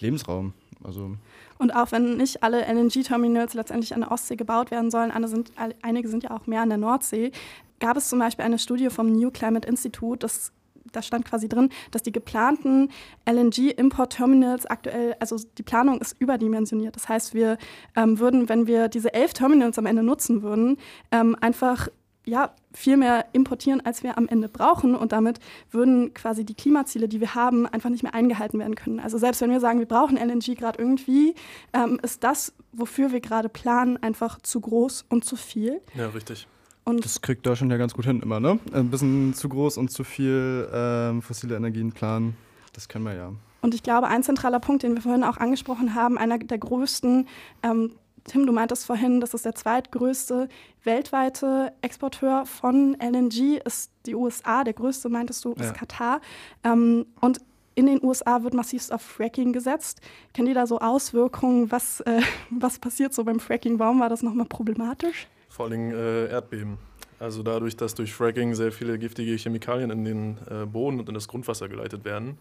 Lebensraum. 0.00 0.52
Also 0.82 1.16
und 1.58 1.74
auch 1.74 1.90
wenn 1.92 2.16
nicht 2.16 2.42
alle 2.42 2.62
LNG-Terminals 2.62 3.54
letztendlich 3.54 3.94
an 3.94 4.00
der 4.00 4.12
Ostsee 4.12 4.36
gebaut 4.36 4.70
werden 4.70 4.90
sollen, 4.90 5.12
sind, 5.26 5.52
einige 5.82 6.08
sind 6.08 6.22
ja 6.22 6.30
auch 6.30 6.46
mehr 6.46 6.62
an 6.62 6.68
der 6.68 6.78
Nordsee, 6.78 7.32
gab 7.80 7.96
es 7.96 8.08
zum 8.08 8.18
Beispiel 8.18 8.44
eine 8.44 8.58
Studie 8.58 8.90
vom 8.90 9.12
New 9.12 9.30
Climate 9.30 9.68
Institute, 9.68 10.18
das 10.18 10.52
da 10.92 11.02
stand 11.02 11.24
quasi 11.24 11.48
drin, 11.48 11.70
dass 11.90 12.02
die 12.02 12.12
geplanten 12.12 12.90
LNG-Import-Terminals 13.26 14.66
aktuell, 14.66 15.16
also 15.20 15.36
die 15.56 15.62
Planung 15.62 16.00
ist 16.00 16.16
überdimensioniert. 16.18 16.96
Das 16.96 17.08
heißt, 17.08 17.34
wir 17.34 17.58
ähm, 17.96 18.18
würden, 18.18 18.48
wenn 18.48 18.66
wir 18.66 18.88
diese 18.88 19.12
elf 19.14 19.32
Terminals 19.32 19.78
am 19.78 19.86
Ende 19.86 20.02
nutzen 20.02 20.42
würden, 20.42 20.76
ähm, 21.10 21.36
einfach 21.40 21.88
ja, 22.28 22.54
viel 22.72 22.96
mehr 22.96 23.26
importieren, 23.32 23.80
als 23.84 24.02
wir 24.02 24.18
am 24.18 24.28
Ende 24.28 24.48
brauchen. 24.48 24.94
Und 24.94 25.12
damit 25.12 25.38
würden 25.70 26.12
quasi 26.14 26.44
die 26.44 26.54
Klimaziele, 26.54 27.08
die 27.08 27.20
wir 27.20 27.34
haben, 27.34 27.66
einfach 27.66 27.90
nicht 27.90 28.02
mehr 28.02 28.14
eingehalten 28.14 28.58
werden 28.58 28.74
können. 28.74 29.00
Also 29.00 29.18
selbst 29.18 29.40
wenn 29.40 29.50
wir 29.50 29.60
sagen, 29.60 29.78
wir 29.78 29.86
brauchen 29.86 30.16
LNG 30.16 30.54
gerade 30.54 30.78
irgendwie, 30.78 31.34
ähm, 31.72 31.98
ist 32.02 32.22
das, 32.22 32.52
wofür 32.72 33.12
wir 33.12 33.20
gerade 33.20 33.48
planen, 33.48 33.96
einfach 34.02 34.40
zu 34.42 34.60
groß 34.60 35.06
und 35.08 35.24
zu 35.24 35.36
viel. 35.36 35.80
Ja, 35.94 36.08
richtig. 36.08 36.46
Und 36.88 37.04
das 37.04 37.20
kriegt 37.20 37.44
Deutschland 37.44 37.70
ja 37.70 37.76
ganz 37.76 37.92
gut 37.92 38.06
hin 38.06 38.20
immer, 38.22 38.40
ne? 38.40 38.58
Ein 38.72 38.88
bisschen 38.90 39.34
zu 39.34 39.50
groß 39.50 39.76
und 39.76 39.90
zu 39.90 40.04
viel 40.04 40.66
ähm, 40.72 41.20
fossile 41.20 41.54
Energien 41.56 41.92
planen. 41.92 42.34
Das 42.72 42.88
können 42.88 43.04
wir 43.04 43.12
ja. 43.12 43.32
Und 43.60 43.74
ich 43.74 43.82
glaube, 43.82 44.06
ein 44.06 44.22
zentraler 44.22 44.58
Punkt, 44.58 44.84
den 44.84 44.94
wir 44.94 45.02
vorhin 45.02 45.22
auch 45.22 45.36
angesprochen 45.36 45.94
haben, 45.94 46.16
einer 46.16 46.38
der 46.38 46.56
größten 46.56 47.28
ähm, 47.62 47.92
Tim, 48.24 48.46
du 48.46 48.52
meintest 48.52 48.86
vorhin, 48.86 49.20
das 49.20 49.34
ist 49.34 49.44
der 49.44 49.54
zweitgrößte 49.54 50.48
weltweite 50.84 51.72
Exporteur 51.82 52.46
von 52.46 52.96
LNG, 53.00 53.60
ist 53.64 53.90
die 54.06 54.14
USA, 54.14 54.64
der 54.64 54.74
größte, 54.74 55.08
meintest 55.10 55.44
du, 55.44 55.52
ist 55.52 55.64
ja. 55.64 55.72
Katar. 55.72 56.20
Ähm, 56.64 57.04
und 57.20 57.40
in 57.74 57.86
den 57.86 58.02
USA 58.02 58.42
wird 58.42 58.54
massivst 58.54 58.92
auf 58.92 59.02
Fracking 59.02 59.52
gesetzt. 59.52 60.00
Kennen 60.32 60.48
die 60.48 60.54
da 60.54 60.66
so 60.66 60.78
Auswirkungen? 60.78 61.70
Was, 61.70 62.00
äh, 62.00 62.22
was 62.50 62.78
passiert 62.78 63.12
so 63.12 63.24
beim 63.24 63.40
Fracking? 63.40 63.78
Warum 63.78 64.00
war 64.00 64.08
das 64.08 64.22
nochmal 64.22 64.46
problematisch? 64.46 65.28
Vor 65.58 65.66
allem 65.66 65.90
äh, 65.90 66.26
Erdbeben. 66.26 66.78
Also 67.18 67.42
dadurch, 67.42 67.76
dass 67.76 67.96
durch 67.96 68.14
Fracking 68.14 68.54
sehr 68.54 68.70
viele 68.70 68.96
giftige 68.96 69.34
Chemikalien 69.34 69.90
in 69.90 70.04
den 70.04 70.38
äh, 70.48 70.66
Boden 70.66 71.00
und 71.00 71.08
in 71.08 71.14
das 71.16 71.26
Grundwasser 71.26 71.68
geleitet 71.68 72.04
werden, 72.04 72.38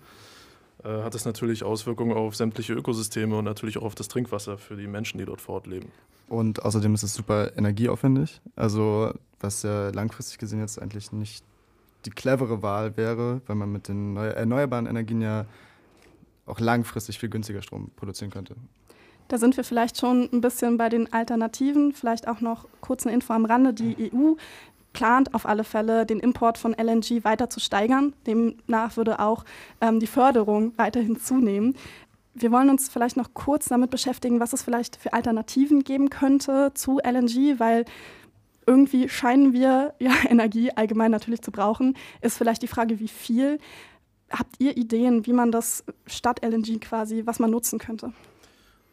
äh, 0.84 1.02
hat 1.02 1.16
es 1.16 1.26
natürlich 1.26 1.64
Auswirkungen 1.64 2.16
auf 2.16 2.36
sämtliche 2.36 2.74
Ökosysteme 2.74 3.36
und 3.36 3.44
natürlich 3.44 3.80
auch 3.80 3.86
auf 3.86 3.96
das 3.96 4.08
Trinkwasser 4.08 4.60
für 4.60 4.76
die 4.76 4.86
Menschen, 4.86 5.18
die 5.18 5.26
dort 5.26 5.42
vor 5.42 5.56
Ort 5.56 5.66
leben. 5.66 5.92
Und 6.30 6.64
außerdem 6.64 6.94
ist 6.94 7.02
es 7.02 7.16
super 7.16 7.58
energieaufwendig. 7.58 8.40
Also 8.56 9.12
was 9.40 9.64
ja 9.64 9.90
langfristig 9.90 10.38
gesehen 10.38 10.60
jetzt 10.60 10.80
eigentlich 10.80 11.12
nicht 11.12 11.44
die 12.06 12.12
clevere 12.12 12.62
Wahl 12.62 12.98
wäre, 12.98 13.42
weil 13.48 13.56
man 13.56 13.72
mit 13.72 13.88
den 13.88 14.16
erneuerbaren 14.16 14.86
Energien 14.86 15.22
ja 15.22 15.48
auch 16.46 16.60
langfristig 16.60 17.18
viel 17.18 17.30
günstiger 17.30 17.64
Strom 17.64 17.90
produzieren 17.96 18.30
könnte. 18.30 18.56
Da 19.28 19.38
sind 19.38 19.58
wir 19.58 19.64
vielleicht 19.64 19.98
schon 19.98 20.30
ein 20.32 20.42
bisschen 20.42 20.78
bei 20.78 20.90
den 20.90 21.12
Alternativen. 21.12 21.94
Vielleicht 21.94 22.28
auch 22.28 22.42
noch 22.42 22.66
kurz 22.82 23.06
eine 23.06 23.14
Info 23.14 23.34
am 23.34 23.46
Rande. 23.46 23.74
Die 23.74 24.12
EU 24.14 24.36
plant 24.94 25.34
auf 25.36 25.46
alle 25.46 25.64
Fälle, 25.64 26.06
den 26.06 26.20
Import 26.20 26.58
von 26.58 26.74
LNG 26.74 27.24
weiter 27.24 27.50
zu 27.50 27.60
steigern. 27.60 28.14
Demnach 28.26 28.98
würde 28.98 29.20
auch 29.20 29.44
ähm, 29.82 30.00
die 30.00 30.08
Förderung 30.08 30.74
weiterhin 30.78 31.20
zunehmen. 31.20 31.76
Wir 32.34 32.52
wollen 32.52 32.70
uns 32.70 32.90
vielleicht 32.90 33.18
noch 33.18 33.34
kurz 33.34 33.66
damit 33.66 33.90
beschäftigen, 33.90 34.40
was 34.40 34.54
es 34.54 34.64
vielleicht 34.64 34.96
für 34.96 35.14
Alternativen 35.14 35.84
geben 35.84 36.10
könnte 36.10 36.72
zu 36.74 37.00
LNG, 37.00 37.60
weil 37.60 37.86
irgendwie 38.66 39.10
scheinen 39.10 39.54
wir 39.54 39.94
ja 40.00 40.14
Energie 40.28 40.72
allgemein 40.72 41.12
natürlich 41.12 41.42
zu 41.42 41.52
brauchen. 41.52 41.96
Ist 42.22 42.38
vielleicht 42.38 42.62
die 42.62 42.68
Frage, 42.68 43.00
wie 43.00 43.08
viel. 43.08 43.60
Habt 44.30 44.56
ihr 44.60 44.76
Ideen, 44.76 45.26
wie 45.26 45.32
man 45.32 45.54
das 45.54 45.86
statt 46.06 46.44
LNG 46.44 46.82
quasi, 46.82 47.22
was 47.26 47.40
man 47.40 47.50
nutzen 47.50 47.80
könnte? 47.80 48.12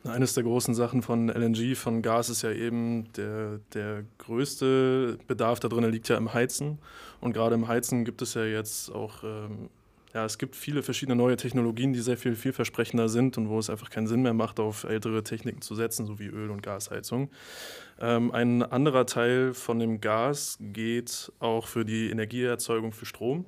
Eines 0.06 0.34
der 0.34 0.44
großen 0.44 0.74
Sachen 0.74 1.00
von 1.00 1.28
LNG, 1.30 1.76
von 1.76 2.02
Gas, 2.02 2.28
ist 2.28 2.42
ja 2.42 2.52
eben 2.52 3.10
der, 3.14 3.60
der 3.72 4.04
größte 4.18 5.18
Bedarf 5.26 5.60
da 5.60 5.68
drin 5.68 5.90
liegt 5.90 6.08
ja 6.10 6.18
im 6.18 6.34
Heizen. 6.34 6.78
Und 7.22 7.32
gerade 7.32 7.54
im 7.54 7.68
Heizen 7.68 8.04
gibt 8.04 8.20
es 8.20 8.34
ja 8.34 8.44
jetzt 8.44 8.94
auch, 8.94 9.24
ähm, 9.24 9.70
ja, 10.12 10.26
es 10.26 10.36
gibt 10.36 10.56
viele 10.56 10.82
verschiedene 10.82 11.16
neue 11.16 11.38
Technologien, 11.38 11.94
die 11.94 12.00
sehr 12.00 12.18
viel 12.18 12.36
vielversprechender 12.36 13.08
sind 13.08 13.38
und 13.38 13.48
wo 13.48 13.58
es 13.58 13.70
einfach 13.70 13.88
keinen 13.88 14.06
Sinn 14.06 14.20
mehr 14.20 14.34
macht, 14.34 14.60
auf 14.60 14.84
ältere 14.84 15.24
Techniken 15.24 15.62
zu 15.62 15.74
setzen, 15.74 16.04
so 16.04 16.18
wie 16.18 16.26
Öl- 16.26 16.50
und 16.50 16.62
Gasheizung. 16.62 17.30
Ähm, 17.98 18.30
ein 18.30 18.62
anderer 18.62 19.06
Teil 19.06 19.54
von 19.54 19.78
dem 19.78 20.02
Gas 20.02 20.58
geht 20.60 21.32
auch 21.38 21.66
für 21.66 21.86
die 21.86 22.10
Energieerzeugung 22.10 22.92
für 22.92 23.06
Strom. 23.06 23.46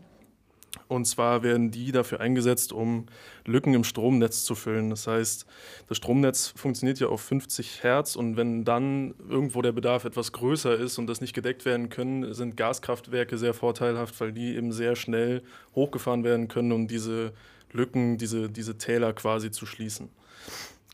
Und 0.89 1.05
zwar 1.07 1.43
werden 1.43 1.71
die 1.71 1.93
dafür 1.93 2.21
eingesetzt, 2.21 2.73
um 2.73 3.07
Lücken 3.45 3.75
im 3.75 3.85
Stromnetz 3.85 4.45
zu 4.45 4.55
füllen. 4.55 4.91
Das 4.91 5.07
heißt, 5.07 5.47
das 5.89 5.97
Stromnetz 5.97 6.49
funktioniert 6.57 7.01
ja 7.01 7.09
auf 7.09 7.21
50 7.21 7.83
Hertz 7.83 8.17
und 8.17 8.37
wenn 8.37 8.65
dann 8.65 9.15
irgendwo 9.29 9.63
der 9.63 9.73
Bedarf 9.73 10.05
etwas 10.05 10.33
größer 10.33 10.77
ist 10.77 10.99
und 10.99 11.07
das 11.07 11.21
nicht 11.21 11.35
gedeckt 11.35 11.65
werden 11.65 11.89
können, 11.89 12.35
sind 12.35 12.57
Gaskraftwerke 12.57 13.39
sehr 13.39 13.55
vorteilhaft, 13.55 14.21
weil 14.21 14.33
die 14.33 14.55
eben 14.57 14.73
sehr 14.73 14.97
schnell 14.97 15.43
hochgefahren 15.75 16.25
werden 16.25 16.49
können, 16.49 16.73
um 16.73 16.89
diese 16.89 17.33
Lücken, 17.73 18.19
diese, 18.19 18.49
diese 18.49 18.79
Täler 18.79 19.13
quasi 19.13 19.51
zu 19.51 19.67
schließen. 19.67 20.11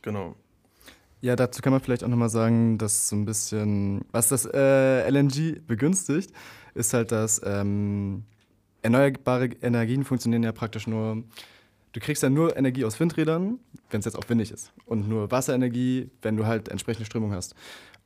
Genau. 0.03 0.37
Ja, 1.21 1.37
dazu 1.37 1.63
kann 1.63 1.73
man 1.73 1.81
vielleicht 1.81 2.03
auch 2.03 2.09
nochmal 2.09 2.31
sagen, 2.31 2.79
dass 2.79 3.09
so 3.09 3.15
ein 3.15 3.25
bisschen, 3.25 4.05
was 4.11 4.29
das 4.29 4.45
äh, 4.45 5.09
LNG 5.09 5.61
begünstigt, 5.67 6.33
ist 6.75 6.95
halt, 6.95 7.13
dass 7.13 7.41
ähm, 7.45 8.25
erneuerbare 8.83 9.51
Energien 9.63 10.05
funktionieren 10.05 10.43
ja 10.43 10.53
praktisch 10.53 10.87
nur, 10.87 11.23
du 11.93 12.01
kriegst 12.01 12.23
ja 12.23 12.31
nur 12.31 12.57
Energie 12.57 12.85
aus 12.85 12.99
Windrädern, 13.01 13.59
wenn 13.91 14.01
es 14.01 14.05
jetzt 14.05 14.17
auch 14.17 14.29
windig 14.29 14.51
ist. 14.51 14.73
Und 14.87 15.09
nur 15.09 15.31
Wasserenergie, 15.31 16.11
wenn 16.23 16.37
du 16.37 16.47
halt 16.47 16.69
entsprechende 16.69 17.07
Strömung 17.07 17.33
hast. 17.33 17.55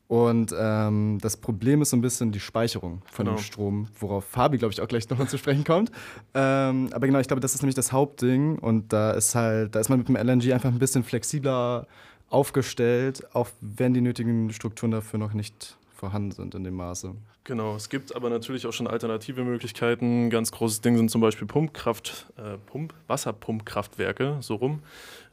Und 0.08 0.54
ähm, 0.56 1.18
das 1.20 1.36
Problem 1.36 1.82
ist 1.82 1.90
so 1.90 1.96
ein 1.96 2.00
bisschen 2.00 2.30
die 2.30 2.38
Speicherung 2.38 3.02
von 3.10 3.26
genau. 3.26 3.36
dem 3.36 3.42
Strom, 3.42 3.88
worauf 3.98 4.24
Fabi, 4.24 4.56
glaube 4.56 4.72
ich, 4.72 4.80
auch 4.80 4.86
gleich 4.86 5.08
noch 5.10 5.26
zu 5.26 5.36
sprechen 5.36 5.64
kommt. 5.64 5.90
Ähm, 6.32 6.90
aber 6.92 7.06
genau, 7.06 7.18
ich 7.18 7.26
glaube, 7.26 7.40
das 7.40 7.54
ist 7.54 7.62
nämlich 7.62 7.74
das 7.74 7.90
Hauptding. 7.90 8.58
Und 8.58 8.92
da 8.92 9.10
ist 9.12 9.34
halt, 9.34 9.74
da 9.74 9.80
ist 9.80 9.88
man 9.88 9.98
mit 9.98 10.08
dem 10.08 10.16
LNG 10.16 10.52
einfach 10.52 10.70
ein 10.70 10.78
bisschen 10.78 11.02
flexibler 11.02 11.88
aufgestellt, 12.28 13.24
auch 13.34 13.48
wenn 13.60 13.94
die 13.94 14.00
nötigen 14.00 14.52
Strukturen 14.52 14.92
dafür 14.92 15.18
noch 15.18 15.32
nicht 15.32 15.76
vorhanden 15.96 16.30
sind 16.30 16.54
in 16.54 16.64
dem 16.64 16.74
Maße. 16.74 17.14
Genau, 17.44 17.76
es 17.76 17.88
gibt 17.88 18.14
aber 18.14 18.28
natürlich 18.28 18.66
auch 18.66 18.72
schon 18.72 18.86
alternative 18.86 19.44
Möglichkeiten. 19.44 20.26
Ein 20.26 20.30
ganz 20.30 20.52
großes 20.52 20.80
Ding 20.80 20.96
sind 20.96 21.10
zum 21.10 21.20
Beispiel 21.20 21.46
Pumpkraft, 21.46 22.26
äh, 22.36 22.58
Pump, 22.66 22.92
Wasserpumpkraftwerke, 23.06 24.38
so 24.40 24.56
rum. 24.56 24.82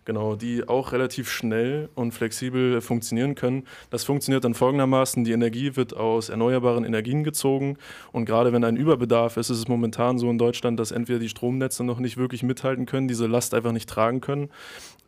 Genau, 0.05 0.35
die 0.35 0.67
auch 0.67 0.91
relativ 0.91 1.31
schnell 1.31 1.87
und 1.95 2.11
flexibel 2.11 2.81
funktionieren 2.81 3.35
können. 3.35 3.65
Das 3.89 4.03
funktioniert 4.03 4.43
dann 4.43 4.53
folgendermaßen: 4.53 5.23
Die 5.23 5.31
Energie 5.31 5.75
wird 5.77 5.95
aus 5.95 6.29
erneuerbaren 6.29 6.83
Energien 6.83 7.23
gezogen 7.23 7.77
und 8.11 8.25
gerade 8.25 8.51
wenn 8.51 8.65
ein 8.65 8.75
Überbedarf 8.75 9.37
ist, 9.37 9.49
ist 9.49 9.59
es 9.59 9.67
momentan 9.67 10.19
so 10.19 10.29
in 10.29 10.37
Deutschland, 10.37 10.77
dass 10.79 10.91
entweder 10.91 11.19
die 11.19 11.29
Stromnetze 11.29 11.85
noch 11.85 11.99
nicht 11.99 12.17
wirklich 12.17 12.43
mithalten 12.43 12.85
können, 12.85 13.07
diese 13.07 13.27
Last 13.27 13.53
einfach 13.53 13.71
nicht 13.71 13.89
tragen 13.89 14.19
können 14.19 14.49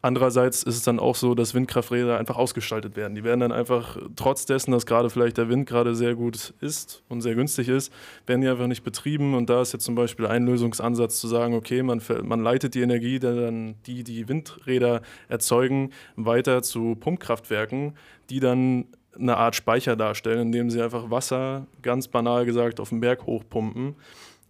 Andererseits 0.05 0.61
ist 0.61 0.75
es 0.75 0.83
dann 0.83 0.99
auch 0.99 1.15
so, 1.15 1.33
dass 1.33 1.55
Windkrafträder 1.55 2.19
einfach 2.19 2.37
ausgestaltet 2.37 2.95
werden. 2.95 3.15
Die 3.15 3.23
werden 3.23 3.39
dann 3.39 3.51
einfach, 3.51 3.97
trotz 4.15 4.45
dessen, 4.45 4.71
dass 4.71 4.85
gerade 4.85 5.09
vielleicht 5.09 5.39
der 5.39 5.49
Wind 5.49 5.67
gerade 5.67 5.95
sehr 5.95 6.13
gut 6.13 6.53
ist 6.61 7.01
und 7.09 7.21
sehr 7.21 7.33
günstig 7.33 7.69
ist, 7.69 7.91
werden 8.27 8.41
die 8.41 8.47
einfach 8.47 8.67
nicht 8.67 8.83
betrieben. 8.83 9.33
Und 9.33 9.49
da 9.49 9.63
ist 9.63 9.73
jetzt 9.73 9.83
zum 9.83 9.95
Beispiel 9.95 10.27
ein 10.27 10.45
Lösungsansatz 10.45 11.19
zu 11.19 11.27
sagen, 11.27 11.55
okay, 11.55 11.81
man, 11.81 12.03
man 12.21 12.43
leitet 12.43 12.75
die 12.75 12.81
Energie, 12.81 13.17
dann 13.17 13.77
die 13.87 14.03
die 14.03 14.29
Windräder 14.29 15.01
erzeugen, 15.27 15.89
weiter 16.15 16.61
zu 16.61 16.93
Pumpkraftwerken, 16.93 17.95
die 18.29 18.39
dann 18.39 18.85
eine 19.17 19.37
Art 19.37 19.55
Speicher 19.55 19.95
darstellen, 19.95 20.41
indem 20.41 20.69
sie 20.69 20.83
einfach 20.83 21.09
Wasser, 21.09 21.65
ganz 21.81 22.09
banal 22.09 22.45
gesagt, 22.45 22.79
auf 22.79 22.89
den 22.89 22.99
Berg 22.99 23.25
hochpumpen 23.25 23.95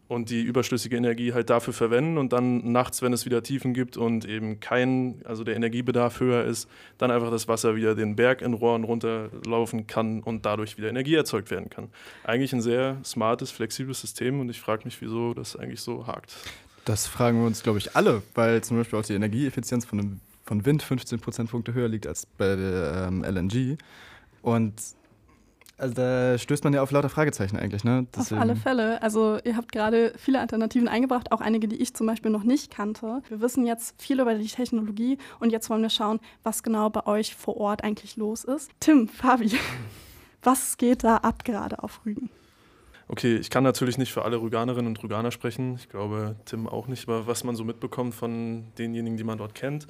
und 0.07 0.29
die 0.29 0.41
überschüssige 0.41 0.95
Energie 0.97 1.33
halt 1.33 1.49
dafür 1.49 1.73
verwenden 1.73 2.17
und 2.17 2.31
dann 2.31 2.71
nachts, 2.71 3.01
wenn 3.01 3.11
es 3.13 3.25
wieder 3.25 3.41
Tiefen 3.41 3.73
gibt 3.73 3.97
und 3.97 4.25
eben 4.25 4.59
kein, 4.59 5.21
also 5.25 5.43
der 5.43 5.55
Energiebedarf 5.55 6.19
höher 6.19 6.43
ist, 6.43 6.69
dann 6.97 7.09
einfach 7.09 7.31
das 7.31 7.47
Wasser 7.47 7.75
wieder 7.75 7.95
den 7.95 8.15
Berg 8.15 8.41
in 8.41 8.53
Rohren 8.53 8.83
runterlaufen 8.83 9.87
kann 9.87 10.21
und 10.21 10.45
dadurch 10.45 10.77
wieder 10.77 10.89
Energie 10.89 11.15
erzeugt 11.15 11.49
werden 11.49 11.69
kann. 11.69 11.89
Eigentlich 12.23 12.53
ein 12.53 12.61
sehr 12.61 12.97
smartes, 13.03 13.51
flexibles 13.51 14.01
System 14.01 14.39
und 14.39 14.49
ich 14.49 14.59
frage 14.59 14.83
mich, 14.85 15.01
wieso 15.01 15.33
das 15.33 15.55
eigentlich 15.55 15.81
so 15.81 16.05
hakt. 16.05 16.35
Das 16.85 17.07
fragen 17.07 17.39
wir 17.39 17.47
uns, 17.47 17.63
glaube 17.63 17.79
ich, 17.79 17.95
alle, 17.95 18.21
weil 18.35 18.63
zum 18.63 18.77
Beispiel 18.77 18.99
auch 18.99 19.05
die 19.05 19.13
Energieeffizienz 19.13 19.85
von, 19.85 20.19
von 20.43 20.65
Wind 20.65 20.83
15 20.83 21.19
Prozentpunkte 21.19 21.73
höher 21.73 21.87
liegt 21.87 22.05
als 22.05 22.27
bei 22.27 22.55
der 22.55 23.07
ähm, 23.07 23.23
LNG. 23.23 23.77
Und 24.43 24.73
also 25.77 25.93
da 25.93 26.37
stößt 26.37 26.63
man 26.63 26.73
ja 26.73 26.81
auf 26.81 26.91
lauter 26.91 27.09
Fragezeichen 27.09 27.57
eigentlich, 27.57 27.83
ne? 27.83 28.07
Deswegen. 28.15 28.37
Auf 28.37 28.41
alle 28.41 28.55
Fälle. 28.55 29.01
Also 29.01 29.39
ihr 29.43 29.57
habt 29.57 29.71
gerade 29.71 30.13
viele 30.17 30.39
Alternativen 30.39 30.87
eingebracht, 30.87 31.31
auch 31.31 31.41
einige, 31.41 31.67
die 31.67 31.75
ich 31.75 31.93
zum 31.93 32.07
Beispiel 32.07 32.31
noch 32.31 32.43
nicht 32.43 32.71
kannte. 32.71 33.21
Wir 33.27 33.41
wissen 33.41 33.65
jetzt 33.65 34.01
viel 34.01 34.19
über 34.19 34.35
die 34.35 34.47
Technologie 34.47 35.17
und 35.39 35.51
jetzt 35.51 35.69
wollen 35.69 35.81
wir 35.81 35.89
schauen, 35.89 36.19
was 36.43 36.63
genau 36.63 36.89
bei 36.89 37.05
euch 37.05 37.35
vor 37.35 37.57
Ort 37.57 37.83
eigentlich 37.83 38.15
los 38.15 38.43
ist. 38.43 38.71
Tim, 38.79 39.07
Fabi, 39.07 39.51
was 40.43 40.77
geht 40.77 41.03
da 41.03 41.17
ab 41.17 41.43
gerade 41.43 41.83
auf 41.83 42.01
Rügen? 42.05 42.29
Okay, 43.07 43.35
ich 43.35 43.49
kann 43.49 43.63
natürlich 43.63 43.97
nicht 43.97 44.11
für 44.11 44.25
alle 44.25 44.41
Rüganerinnen 44.41 44.87
und 44.87 45.03
Rüganer 45.03 45.31
sprechen. 45.31 45.75
Ich 45.75 45.89
glaube, 45.89 46.35
Tim 46.45 46.67
auch 46.67 46.87
nicht. 46.87 47.07
Aber 47.07 47.27
was 47.27 47.43
man 47.43 47.55
so 47.55 47.63
mitbekommt 47.63 48.15
von 48.15 48.65
denjenigen, 48.77 49.17
die 49.17 49.23
man 49.23 49.37
dort 49.37 49.53
kennt, 49.53 49.85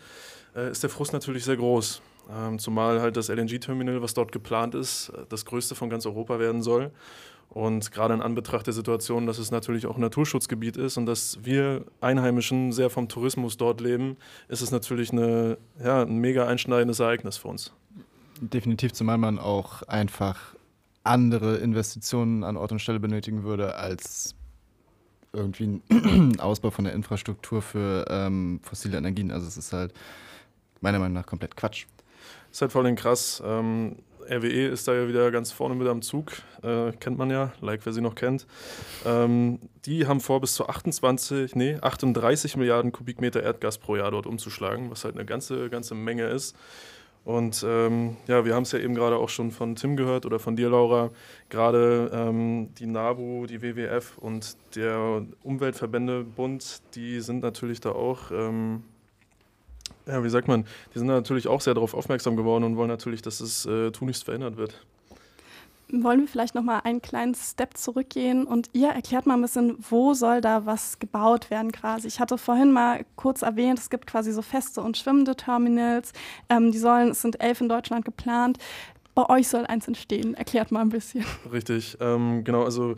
äh, 0.56 0.70
ist 0.70 0.84
der 0.84 0.90
Frust 0.90 1.14
natürlich 1.14 1.46
sehr 1.46 1.56
groß. 1.56 2.02
Ähm, 2.30 2.60
zumal 2.60 3.02
halt 3.02 3.16
das 3.16 3.30
LNG-Terminal, 3.30 4.02
was 4.02 4.14
dort 4.14 4.32
geplant 4.32 4.76
ist, 4.76 5.14
das 5.30 5.46
größte 5.46 5.76
von 5.76 5.90
ganz 5.90 6.06
Europa 6.06 6.40
werden 6.40 6.62
soll. 6.62 6.92
Und 7.50 7.92
gerade 7.92 8.14
in 8.14 8.22
Anbetracht 8.22 8.66
der 8.66 8.74
Situation, 8.74 9.28
dass 9.28 9.38
es 9.38 9.52
natürlich 9.52 9.86
auch 9.86 9.96
ein 9.96 10.02
Naturschutzgebiet 10.02 10.76
ist 10.76 10.98
und 10.98 11.06
dass 11.06 11.40
wir 11.44 11.86
Einheimischen 12.02 12.72
sehr 12.72 12.90
vom 12.90 13.08
Tourismus 13.08 13.56
dort 13.56 13.80
leben, 13.80 14.18
ist 14.50 14.62
es 14.62 14.72
natürlich 14.72 15.12
eine, 15.12 15.58
ja, 15.82 16.02
ein 16.02 16.18
mega 16.18 16.48
einschneidendes 16.48 17.00
Ereignis 17.00 17.38
für 17.38 17.48
uns. 17.50 17.72
Definitiv, 18.42 18.92
zumal 18.92 19.18
man 19.18 19.40
auch 19.40 19.84
einfach 19.84 20.55
andere 21.06 21.58
Investitionen 21.58 22.44
an 22.44 22.58
Ort 22.58 22.72
und 22.72 22.80
Stelle 22.80 23.00
benötigen 23.00 23.44
würde 23.44 23.76
als 23.76 24.36
irgendwie 25.34 25.82
ein 25.90 26.40
Ausbau 26.40 26.72
von 26.72 26.86
der 26.86 26.94
Infrastruktur 26.94 27.62
für 27.62 28.06
ähm, 28.10 28.60
fossile 28.64 28.98
Energien. 28.98 29.32
Also 29.32 29.48
es 29.48 29.58
ist 29.58 29.74
halt 29.74 29.94
meiner 30.82 31.00
Meinung 31.00 31.14
nach 31.14 31.26
komplett 31.26 31.56
Quatsch. 31.56 31.86
Ist 32.52 32.62
halt 32.62 32.72
voll 32.72 32.94
krass. 32.96 33.44
Ähm, 33.46 33.98
RWE 34.30 34.68
ist 34.68 34.88
da 34.88 34.94
ja 34.94 35.08
wieder 35.08 35.30
ganz 35.32 35.52
vorne 35.52 35.76
mit 35.76 35.88
am 35.88 36.02
Zug, 36.02 36.32
äh, 36.64 36.92
kennt 36.94 37.18
man 37.18 37.30
ja, 37.30 37.54
like 37.62 37.86
wer 37.86 37.94
sie 37.94 38.02
noch 38.02 38.16
kennt. 38.16 38.48
Ähm, 39.06 39.60
die 39.86 40.08
haben 40.08 40.20
vor, 40.20 40.42
bis 40.42 40.56
zu 40.56 40.68
28, 40.68 41.56
nee, 41.56 41.78
38 41.82 42.58
Milliarden 42.58 42.92
Kubikmeter 42.92 43.44
Erdgas 43.44 43.78
pro 43.78 43.96
Jahr 43.96 44.12
dort 44.12 44.26
umzuschlagen, 44.26 44.90
was 44.90 45.04
halt 45.04 45.16
eine 45.16 45.26
ganze, 45.26 45.70
ganze 45.70 45.96
Menge 45.96 46.26
ist. 46.26 46.56
Und 47.26 47.66
ähm, 47.68 48.18
ja, 48.28 48.46
wir 48.46 48.54
haben 48.54 48.64
es 48.64 48.72
ja 48.72 48.80
eben 48.80 48.94
gerade 48.94 49.18
auch 49.18 49.30
schon 49.30 49.50
von 49.50 49.76
Tim 49.76 49.98
gehört 49.98 50.28
oder 50.28 50.40
von 50.40 50.56
dir, 50.56 50.70
Laura. 50.70 51.10
Gerade 51.50 52.12
ähm, 52.14 52.70
die 52.78 52.86
NABU, 52.86 53.48
die 53.48 53.64
WWF 53.64 54.18
und 54.20 54.56
der 54.76 55.26
Umweltverbändebund, 55.42 56.82
die 56.94 57.20
sind 57.22 57.42
natürlich 57.42 57.82
da 57.82 57.92
auch 57.94 58.30
ähm, 58.32 58.84
ja, 60.08 60.24
wie 60.24 60.30
sagt 60.30 60.48
man, 60.48 60.66
die 60.94 61.00
sind 61.00 61.08
natürlich 61.08 61.48
auch 61.48 61.62
sehr 61.62 61.74
darauf 61.74 61.94
aufmerksam 61.94 62.36
geworden 62.36 62.64
und 62.64 62.78
wollen 62.78 62.90
natürlich, 62.90 63.22
dass 63.22 63.40
es 63.40 63.66
äh, 63.66 63.92
tunlichst 63.92 64.24
verändert 64.24 64.58
wird. 64.58 64.86
Wollen 65.92 66.22
wir 66.22 66.28
vielleicht 66.28 66.56
noch 66.56 66.64
mal 66.64 66.80
einen 66.80 67.02
kleinen 67.02 67.36
Step 67.36 67.78
zurückgehen 67.78 68.46
und 68.46 68.70
ihr 68.74 68.90
erklärt 68.90 69.26
mal 69.26 69.36
ein 69.36 69.42
bisschen, 69.42 69.78
wo 69.90 70.14
soll 70.14 70.42
da 70.42 70.66
was 70.66 71.00
gebaut 71.00 71.50
werden 71.52 71.72
quasi? 71.72 72.08
Ich 72.08 72.20
hatte 72.20 72.38
vorhin 72.38 72.72
mal 72.72 73.06
kurz 73.16 73.44
erwähnt, 73.44 73.80
es 73.80 73.90
gibt 73.90 74.08
quasi 74.08 74.32
so 74.32 74.42
feste 74.42 74.82
und 74.82 74.98
schwimmende 74.98 75.36
Terminals. 75.36 76.12
Ähm, 76.50 76.72
die 76.72 76.80
sollen, 76.80 77.10
es 77.10 77.22
sind 77.22 77.42
elf 77.42 77.62
in 77.62 77.70
Deutschland 77.70 78.04
geplant. 78.04 78.58
Bei 79.14 79.30
euch 79.30 79.48
soll 79.48 79.66
eins 79.66 79.88
entstehen. 79.88 80.34
Erklärt 80.34 80.72
mal 80.72 80.82
ein 80.82 80.90
bisschen. 80.90 81.24
Richtig, 81.52 81.98
ähm, 82.02 82.44
genau. 82.44 82.64
Also 82.64 82.96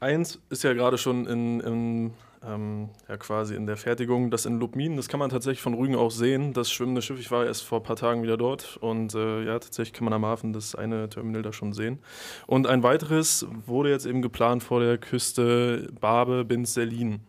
eins 0.00 0.40
ist 0.48 0.64
ja 0.64 0.72
gerade 0.72 0.98
schon 0.98 1.26
in, 1.26 1.60
in 1.60 2.12
ähm, 2.46 2.88
ja, 3.08 3.16
quasi 3.16 3.54
in 3.54 3.66
der 3.66 3.76
Fertigung. 3.76 4.30
Das 4.30 4.46
in 4.46 4.58
Lubmin, 4.58 4.96
das 4.96 5.08
kann 5.08 5.20
man 5.20 5.30
tatsächlich 5.30 5.60
von 5.60 5.74
Rügen 5.74 5.94
auch 5.94 6.10
sehen. 6.10 6.52
Das 6.52 6.70
schwimmende 6.70 7.02
Schiff, 7.02 7.20
ich 7.20 7.30
war 7.30 7.44
erst 7.44 7.62
vor 7.62 7.80
ein 7.80 7.84
paar 7.84 7.96
Tagen 7.96 8.22
wieder 8.22 8.36
dort 8.36 8.76
und 8.78 9.14
äh, 9.14 9.44
ja, 9.44 9.58
tatsächlich 9.58 9.92
kann 9.92 10.04
man 10.04 10.14
am 10.14 10.24
Hafen 10.24 10.52
das 10.52 10.74
eine 10.74 11.08
Terminal 11.08 11.42
da 11.42 11.52
schon 11.52 11.72
sehen. 11.72 11.98
Und 12.46 12.66
ein 12.66 12.82
weiteres 12.82 13.46
wurde 13.66 13.90
jetzt 13.90 14.06
eben 14.06 14.22
geplant 14.22 14.62
vor 14.62 14.80
der 14.80 14.98
Küste 14.98 15.88
Barbe 16.00 16.44
bin 16.44 16.64
Selin. 16.64 17.20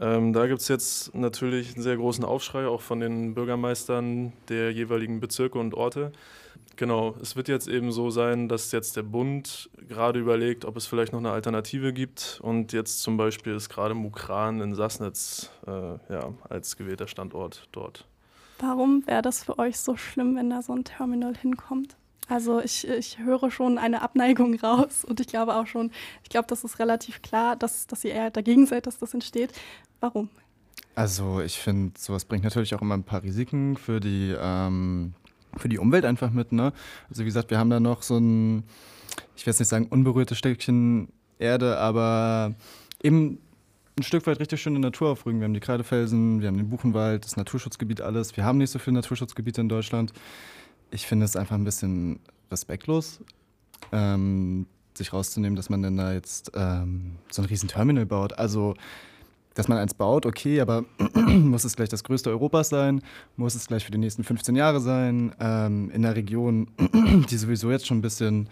Ähm, 0.00 0.32
da 0.32 0.46
gibt 0.46 0.60
es 0.60 0.68
jetzt 0.68 1.14
natürlich 1.14 1.74
einen 1.74 1.82
sehr 1.82 1.96
großen 1.96 2.24
Aufschrei, 2.24 2.66
auch 2.66 2.80
von 2.80 3.00
den 3.00 3.34
Bürgermeistern 3.34 4.32
der 4.48 4.72
jeweiligen 4.72 5.20
Bezirke 5.20 5.58
und 5.58 5.74
Orte. 5.74 6.12
Genau, 6.76 7.16
es 7.20 7.34
wird 7.34 7.48
jetzt 7.48 7.66
eben 7.66 7.90
so 7.90 8.10
sein, 8.10 8.48
dass 8.48 8.70
jetzt 8.70 8.96
der 8.96 9.02
Bund 9.02 9.68
gerade 9.88 10.20
überlegt, 10.20 10.64
ob 10.64 10.76
es 10.76 10.86
vielleicht 10.86 11.12
noch 11.12 11.18
eine 11.18 11.32
Alternative 11.32 11.92
gibt. 11.92 12.38
Und 12.40 12.72
jetzt 12.72 13.02
zum 13.02 13.16
Beispiel 13.16 13.54
ist 13.54 13.68
gerade 13.68 13.94
Mukran 13.94 14.60
in 14.60 14.76
Sassnitz 14.76 15.50
äh, 15.66 15.70
ja, 16.08 16.32
als 16.48 16.76
gewählter 16.76 17.08
Standort 17.08 17.66
dort. 17.72 18.06
Warum 18.60 19.04
wäre 19.06 19.22
das 19.22 19.42
für 19.42 19.58
euch 19.58 19.78
so 19.78 19.96
schlimm, 19.96 20.36
wenn 20.36 20.50
da 20.50 20.62
so 20.62 20.72
ein 20.72 20.84
Terminal 20.84 21.36
hinkommt? 21.36 21.96
Also 22.28 22.60
ich, 22.60 22.86
ich 22.86 23.18
höre 23.18 23.50
schon 23.50 23.78
eine 23.78 24.02
Abneigung 24.02 24.54
raus 24.60 25.04
und 25.04 25.20
ich 25.20 25.26
glaube 25.26 25.54
auch 25.56 25.66
schon, 25.66 25.90
ich 26.22 26.28
glaube, 26.28 26.46
das 26.48 26.64
ist 26.64 26.78
relativ 26.78 27.22
klar, 27.22 27.56
dass, 27.56 27.86
dass 27.86 28.04
ihr 28.04 28.12
eher 28.12 28.30
dagegen 28.30 28.66
seid, 28.66 28.86
dass 28.86 28.98
das 28.98 29.14
entsteht. 29.14 29.52
Warum? 30.00 30.28
Also 30.94 31.40
ich 31.40 31.58
finde, 31.58 31.98
sowas 31.98 32.24
bringt 32.24 32.44
natürlich 32.44 32.74
auch 32.74 32.82
immer 32.82 32.96
ein 32.96 33.04
paar 33.04 33.22
Risiken 33.22 33.76
für 33.76 34.00
die 34.00 34.34
ähm, 34.38 35.14
für 35.56 35.68
die 35.68 35.78
Umwelt 35.78 36.04
einfach 36.04 36.30
mit. 36.30 36.52
Ne? 36.52 36.72
Also 37.08 37.22
wie 37.22 37.26
gesagt, 37.26 37.50
wir 37.50 37.58
haben 37.58 37.70
da 37.70 37.80
noch 37.80 38.02
so 38.02 38.18
ein, 38.18 38.64
ich 39.36 39.46
will 39.46 39.52
jetzt 39.52 39.60
nicht 39.60 39.68
sagen 39.68 39.86
unberührtes 39.88 40.38
Stückchen 40.38 41.08
Erde, 41.38 41.78
aber 41.78 42.54
eben 43.02 43.38
ein 43.96 44.02
Stück 44.02 44.26
weit 44.26 44.40
richtig 44.40 44.60
schöne 44.60 44.78
Natur 44.78 45.10
auf 45.10 45.24
Rügen. 45.26 45.40
Wir 45.40 45.44
haben 45.44 45.54
die 45.54 45.60
Kreidefelsen, 45.60 46.40
wir 46.40 46.48
haben 46.48 46.56
den 46.56 46.68
Buchenwald, 46.68 47.24
das 47.24 47.36
Naturschutzgebiet, 47.36 48.00
alles. 48.00 48.36
Wir 48.36 48.44
haben 48.44 48.58
nicht 48.58 48.70
so 48.70 48.78
viele 48.78 48.94
Naturschutzgebiete 48.94 49.60
in 49.60 49.68
Deutschland. 49.68 50.12
Ich 50.90 51.06
finde 51.06 51.24
es 51.24 51.36
einfach 51.36 51.56
ein 51.56 51.64
bisschen 51.64 52.20
respektlos, 52.50 53.20
ähm, 53.92 54.66
sich 54.94 55.12
rauszunehmen, 55.12 55.56
dass 55.56 55.70
man 55.70 55.82
denn 55.82 55.96
da 55.96 56.12
jetzt 56.12 56.52
ähm, 56.54 57.16
so 57.30 57.42
ein 57.42 57.46
riesen 57.46 57.68
Terminal 57.68 58.06
baut. 58.06 58.38
Also 58.38 58.74
dass 59.58 59.66
man 59.66 59.78
eins 59.78 59.92
baut, 59.92 60.24
okay, 60.24 60.60
aber 60.60 60.84
muss 61.26 61.64
es 61.64 61.74
gleich 61.74 61.88
das 61.88 62.04
größte 62.04 62.30
Europas 62.30 62.68
sein? 62.68 63.02
Muss 63.36 63.56
es 63.56 63.66
gleich 63.66 63.84
für 63.84 63.90
die 63.90 63.98
nächsten 63.98 64.22
15 64.22 64.54
Jahre 64.54 64.80
sein? 64.80 65.34
Ähm, 65.40 65.90
in 65.90 66.06
einer 66.06 66.14
Region, 66.14 66.68
die 67.28 67.36
sowieso 67.36 67.68
jetzt 67.72 67.84
schon 67.84 67.98
ein 67.98 68.02
bisschen, 68.02 68.48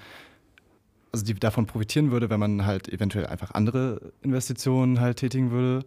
also 1.12 1.24
die 1.24 1.34
davon 1.34 1.66
profitieren 1.66 2.10
würde, 2.10 2.28
wenn 2.28 2.40
man 2.40 2.66
halt 2.66 2.88
eventuell 2.88 3.26
einfach 3.26 3.52
andere 3.52 4.12
Investitionen 4.22 4.98
halt 4.98 5.18
tätigen 5.18 5.52
würde. 5.52 5.86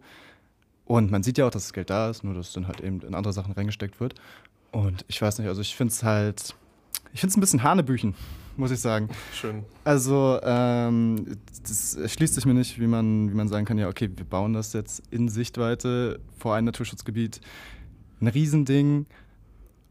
Und 0.86 1.10
man 1.10 1.22
sieht 1.22 1.36
ja 1.36 1.46
auch, 1.46 1.50
dass 1.50 1.64
das 1.64 1.74
Geld 1.74 1.90
da 1.90 2.08
ist, 2.08 2.24
nur 2.24 2.32
dass 2.32 2.54
dann 2.54 2.66
halt 2.66 2.80
eben 2.80 3.02
in 3.02 3.14
andere 3.14 3.34
Sachen 3.34 3.52
reingesteckt 3.52 4.00
wird. 4.00 4.14
Und 4.72 5.04
ich 5.08 5.20
weiß 5.20 5.38
nicht, 5.38 5.48
also 5.48 5.60
ich 5.60 5.74
finde 5.74 5.92
es 5.92 6.02
halt, 6.02 6.54
ich 7.12 7.20
finde 7.20 7.32
es 7.32 7.36
ein 7.36 7.40
bisschen 7.40 7.62
Hanebüchen 7.62 8.14
muss 8.60 8.70
ich 8.70 8.80
sagen. 8.80 9.08
Schön. 9.34 9.64
Also, 9.84 10.38
ähm, 10.44 11.26
das 11.62 11.98
schließt 12.06 12.34
sich 12.34 12.46
mir 12.46 12.54
nicht, 12.54 12.78
wie 12.78 12.86
man, 12.86 13.30
wie 13.30 13.34
man 13.34 13.48
sagen 13.48 13.64
kann, 13.64 13.78
ja, 13.78 13.88
okay, 13.88 14.08
wir 14.14 14.24
bauen 14.24 14.52
das 14.52 14.72
jetzt 14.72 15.02
in 15.10 15.28
Sichtweite 15.28 16.20
vor 16.38 16.54
ein 16.54 16.64
Naturschutzgebiet. 16.64 17.40
Ein 18.20 18.28
Riesending, 18.28 19.06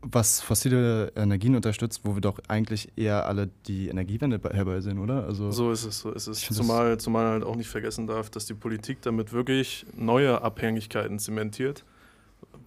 was 0.02 0.40
fossile 0.40 1.12
Energien 1.16 1.56
unterstützt, 1.56 2.02
wo 2.04 2.16
wir 2.16 2.22
doch 2.22 2.40
eigentlich 2.48 2.90
eher 2.96 3.26
alle 3.26 3.50
die 3.68 3.90
Energiewende 3.90 4.40
herbeisehen, 4.52 5.00
oder? 5.00 5.26
Also, 5.26 5.52
so 5.52 5.72
ist 5.72 5.84
es, 5.84 6.00
so 6.00 6.12
ist 6.12 6.28
es. 6.28 6.42
Zumal, 6.42 6.98
zumal 7.00 7.28
halt 7.28 7.44
auch 7.44 7.56
nicht 7.56 7.70
vergessen 7.70 8.08
darf, 8.08 8.30
dass 8.30 8.46
die 8.46 8.54
Politik 8.54 9.02
damit 9.02 9.34
wirklich 9.34 9.86
neue 9.98 10.42
Abhängigkeiten 10.42 11.20
zementiert 11.20 11.84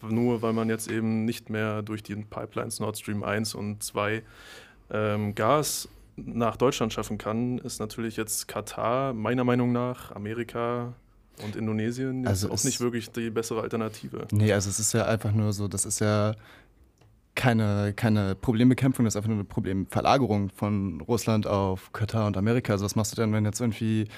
nur 0.02 0.42
weil 0.42 0.52
man 0.52 0.68
jetzt 0.68 0.90
eben 0.90 1.24
nicht 1.24 1.50
mehr 1.50 1.82
durch 1.82 2.02
die 2.02 2.16
Pipelines 2.16 2.80
Nord 2.80 2.98
Stream 2.98 3.22
1 3.22 3.54
und 3.54 3.82
2 3.82 4.22
ähm, 4.90 5.34
Gas 5.34 5.88
nach 6.16 6.56
Deutschland 6.56 6.92
schaffen 6.92 7.18
kann, 7.18 7.58
ist 7.58 7.80
natürlich 7.80 8.16
jetzt 8.16 8.48
Katar, 8.48 9.14
meiner 9.14 9.44
Meinung 9.44 9.72
nach, 9.72 10.12
Amerika 10.12 10.94
und 11.42 11.56
Indonesien 11.56 12.26
also 12.26 12.50
auch 12.50 12.62
nicht 12.64 12.80
wirklich 12.80 13.10
die 13.10 13.30
bessere 13.30 13.62
Alternative. 13.62 14.26
Nee, 14.30 14.52
also 14.52 14.68
es 14.68 14.78
ist 14.78 14.92
ja 14.92 15.06
einfach 15.06 15.32
nur 15.32 15.52
so, 15.52 15.68
das 15.68 15.86
ist 15.86 16.00
ja 16.00 16.34
keine, 17.34 17.94
keine 17.94 18.34
Problembekämpfung, 18.34 19.04
das 19.04 19.14
ist 19.14 19.16
einfach 19.16 19.30
nur 19.30 19.38
eine 19.38 19.44
Problemverlagerung 19.44 20.50
von 20.50 21.00
Russland 21.00 21.46
auf 21.46 21.92
Katar 21.92 22.26
und 22.26 22.36
Amerika. 22.36 22.74
Also 22.74 22.84
was 22.84 22.94
machst 22.94 23.12
du 23.12 23.16
denn, 23.16 23.32
wenn 23.32 23.44
jetzt 23.44 23.60
irgendwie 23.60 24.08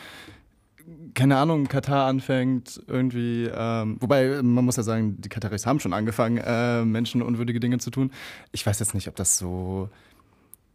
keine 1.14 1.36
Ahnung, 1.36 1.68
Katar 1.68 2.06
anfängt, 2.06 2.82
irgendwie, 2.86 3.48
ähm, 3.54 3.96
wobei 4.00 4.42
man 4.42 4.64
muss 4.64 4.76
ja 4.76 4.82
sagen, 4.82 5.20
die 5.20 5.28
Kataris 5.28 5.66
haben 5.66 5.80
schon 5.80 5.92
angefangen, 5.92 6.38
äh, 6.38 6.84
menschenunwürdige 6.84 7.60
Dinge 7.60 7.78
zu 7.78 7.90
tun. 7.90 8.10
Ich 8.52 8.66
weiß 8.66 8.78
jetzt 8.80 8.94
nicht, 8.94 9.08
ob 9.08 9.16
das 9.16 9.38
so 9.38 9.88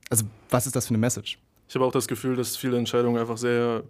also 0.10 0.26
was 0.50 0.66
ist 0.66 0.76
das 0.76 0.88
für 0.88 0.92
eine 0.92 0.98
Message? 0.98 1.40
Ich 1.68 1.76
habe 1.76 1.86
auch 1.86 1.92
das 1.92 2.08
Gefühl, 2.08 2.36
dass 2.36 2.58
viele 2.58 2.78
Entscheidungen 2.78 3.20
einfach 3.20 3.38
sehr, 3.38 3.84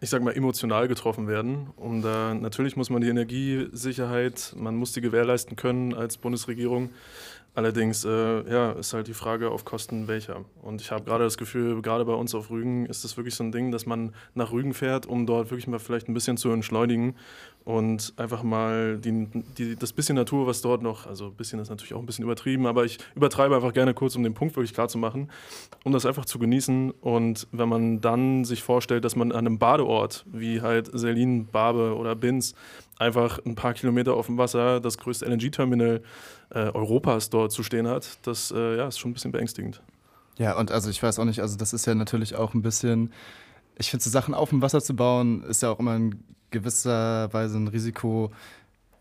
ich 0.00 0.10
sage 0.10 0.22
mal, 0.22 0.36
emotional 0.36 0.88
getroffen 0.88 1.26
werden. 1.26 1.68
Und 1.76 2.02
da 2.02 2.34
natürlich 2.34 2.76
muss 2.76 2.90
man 2.90 3.00
die 3.00 3.08
Energiesicherheit, 3.08 4.54
man 4.56 4.76
muss 4.76 4.92
die 4.92 5.00
gewährleisten 5.00 5.56
können 5.56 5.94
als 5.94 6.18
Bundesregierung. 6.18 6.90
Allerdings 7.56 8.04
äh, 8.04 8.50
ja, 8.50 8.72
ist 8.72 8.92
halt 8.94 9.06
die 9.06 9.14
Frage 9.14 9.50
auf 9.50 9.64
Kosten 9.64 10.08
welcher. 10.08 10.44
Und 10.60 10.80
ich 10.80 10.90
habe 10.90 11.04
gerade 11.04 11.22
das 11.22 11.38
Gefühl, 11.38 11.80
gerade 11.82 12.04
bei 12.04 12.12
uns 12.12 12.34
auf 12.34 12.50
Rügen 12.50 12.86
ist 12.86 13.04
das 13.04 13.16
wirklich 13.16 13.36
so 13.36 13.44
ein 13.44 13.52
Ding, 13.52 13.70
dass 13.70 13.86
man 13.86 14.12
nach 14.34 14.50
Rügen 14.50 14.74
fährt, 14.74 15.06
um 15.06 15.24
dort 15.24 15.50
wirklich 15.50 15.68
mal 15.68 15.78
vielleicht 15.78 16.08
ein 16.08 16.14
bisschen 16.14 16.36
zu 16.36 16.50
entschleunigen 16.50 17.14
und 17.64 18.12
einfach 18.16 18.42
mal 18.42 18.98
die, 18.98 19.26
die, 19.56 19.76
das 19.76 19.92
bisschen 19.94 20.16
Natur, 20.16 20.46
was 20.46 20.60
dort 20.60 20.82
noch, 20.82 21.06
also 21.06 21.26
ein 21.28 21.34
bisschen 21.34 21.58
ist 21.60 21.70
natürlich 21.70 21.94
auch 21.94 21.98
ein 21.98 22.06
bisschen 22.06 22.24
übertrieben, 22.24 22.66
aber 22.66 22.84
ich 22.84 22.98
übertreibe 23.14 23.54
einfach 23.54 23.72
gerne 23.72 23.94
kurz, 23.94 24.14
um 24.16 24.22
den 24.22 24.34
Punkt 24.34 24.54
wirklich 24.54 24.74
klar 24.74 24.88
zu 24.88 24.98
machen, 24.98 25.30
um 25.82 25.92
das 25.92 26.04
einfach 26.04 26.26
zu 26.26 26.38
genießen. 26.38 26.90
Und 26.90 27.46
wenn 27.52 27.68
man 27.70 28.00
dann 28.02 28.44
sich 28.44 28.62
vorstellt, 28.62 29.04
dass 29.04 29.16
man 29.16 29.32
an 29.32 29.46
einem 29.46 29.58
Badeort 29.58 30.26
wie 30.30 30.60
halt 30.60 30.90
Selin, 30.92 31.46
Barbe 31.46 31.96
oder 31.96 32.14
Binz 32.14 32.54
einfach 32.98 33.38
ein 33.46 33.54
paar 33.54 33.72
Kilometer 33.72 34.14
auf 34.14 34.26
dem 34.26 34.36
Wasser 34.36 34.80
das 34.80 34.98
größte 34.98 35.24
LNG-Terminal 35.24 36.02
äh, 36.50 36.58
Europas 36.58 37.30
dort 37.30 37.50
zu 37.50 37.62
stehen 37.62 37.88
hat, 37.88 38.18
das 38.26 38.52
äh, 38.54 38.76
ja, 38.76 38.88
ist 38.88 38.98
schon 38.98 39.12
ein 39.12 39.14
bisschen 39.14 39.32
beängstigend. 39.32 39.80
Ja, 40.36 40.58
und 40.58 40.70
also 40.70 40.90
ich 40.90 41.02
weiß 41.02 41.18
auch 41.18 41.24
nicht, 41.24 41.40
also 41.40 41.56
das 41.56 41.72
ist 41.72 41.86
ja 41.86 41.94
natürlich 41.94 42.34
auch 42.34 42.52
ein 42.52 42.62
bisschen, 42.62 43.12
ich 43.78 43.90
finde, 43.90 44.04
so 44.04 44.10
Sachen 44.10 44.34
auf 44.34 44.50
dem 44.50 44.60
Wasser 44.60 44.82
zu 44.82 44.94
bauen, 44.94 45.44
ist 45.44 45.62
ja 45.62 45.70
auch 45.70 45.78
immer 45.78 45.96
in 45.96 46.22
gewisser 46.54 47.32
Weise 47.32 47.58
ein 47.58 47.68
Risiko, 47.68 48.30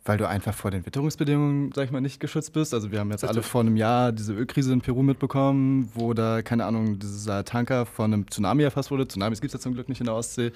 weil 0.05 0.17
du 0.17 0.27
einfach 0.27 0.53
vor 0.53 0.69
den 0.69 0.85
Witterungsbedingungen, 0.85 1.71
sag 1.73 1.85
ich 1.85 1.91
mal, 1.91 2.01
nicht 2.01 2.19
geschützt 2.19 2.51
bist. 2.51 2.73
Also 2.73 2.91
wir 2.91 2.99
haben 2.99 3.11
jetzt 3.11 3.23
alle 3.23 3.41
vor 3.41 3.61
einem 3.61 3.77
Jahr 3.77 4.11
diese 4.11 4.33
Ölkrise 4.33 4.73
in 4.73 4.81
Peru 4.81 5.01
mitbekommen, 5.01 5.89
wo 5.95 6.13
da, 6.13 6.41
keine 6.41 6.65
Ahnung, 6.65 6.99
dieser 6.99 7.45
Tanker 7.45 7.85
von 7.85 8.13
einem 8.13 8.29
Tsunami 8.29 8.63
erfasst 8.63 8.91
wurde. 8.91 9.07
Tsunamis 9.07 9.39
gibt 9.39 9.53
es 9.53 9.59
ja 9.59 9.63
zum 9.63 9.73
Glück 9.73 9.87
nicht 9.87 10.01
in 10.01 10.05
der 10.05 10.15
Ostsee. 10.15 10.51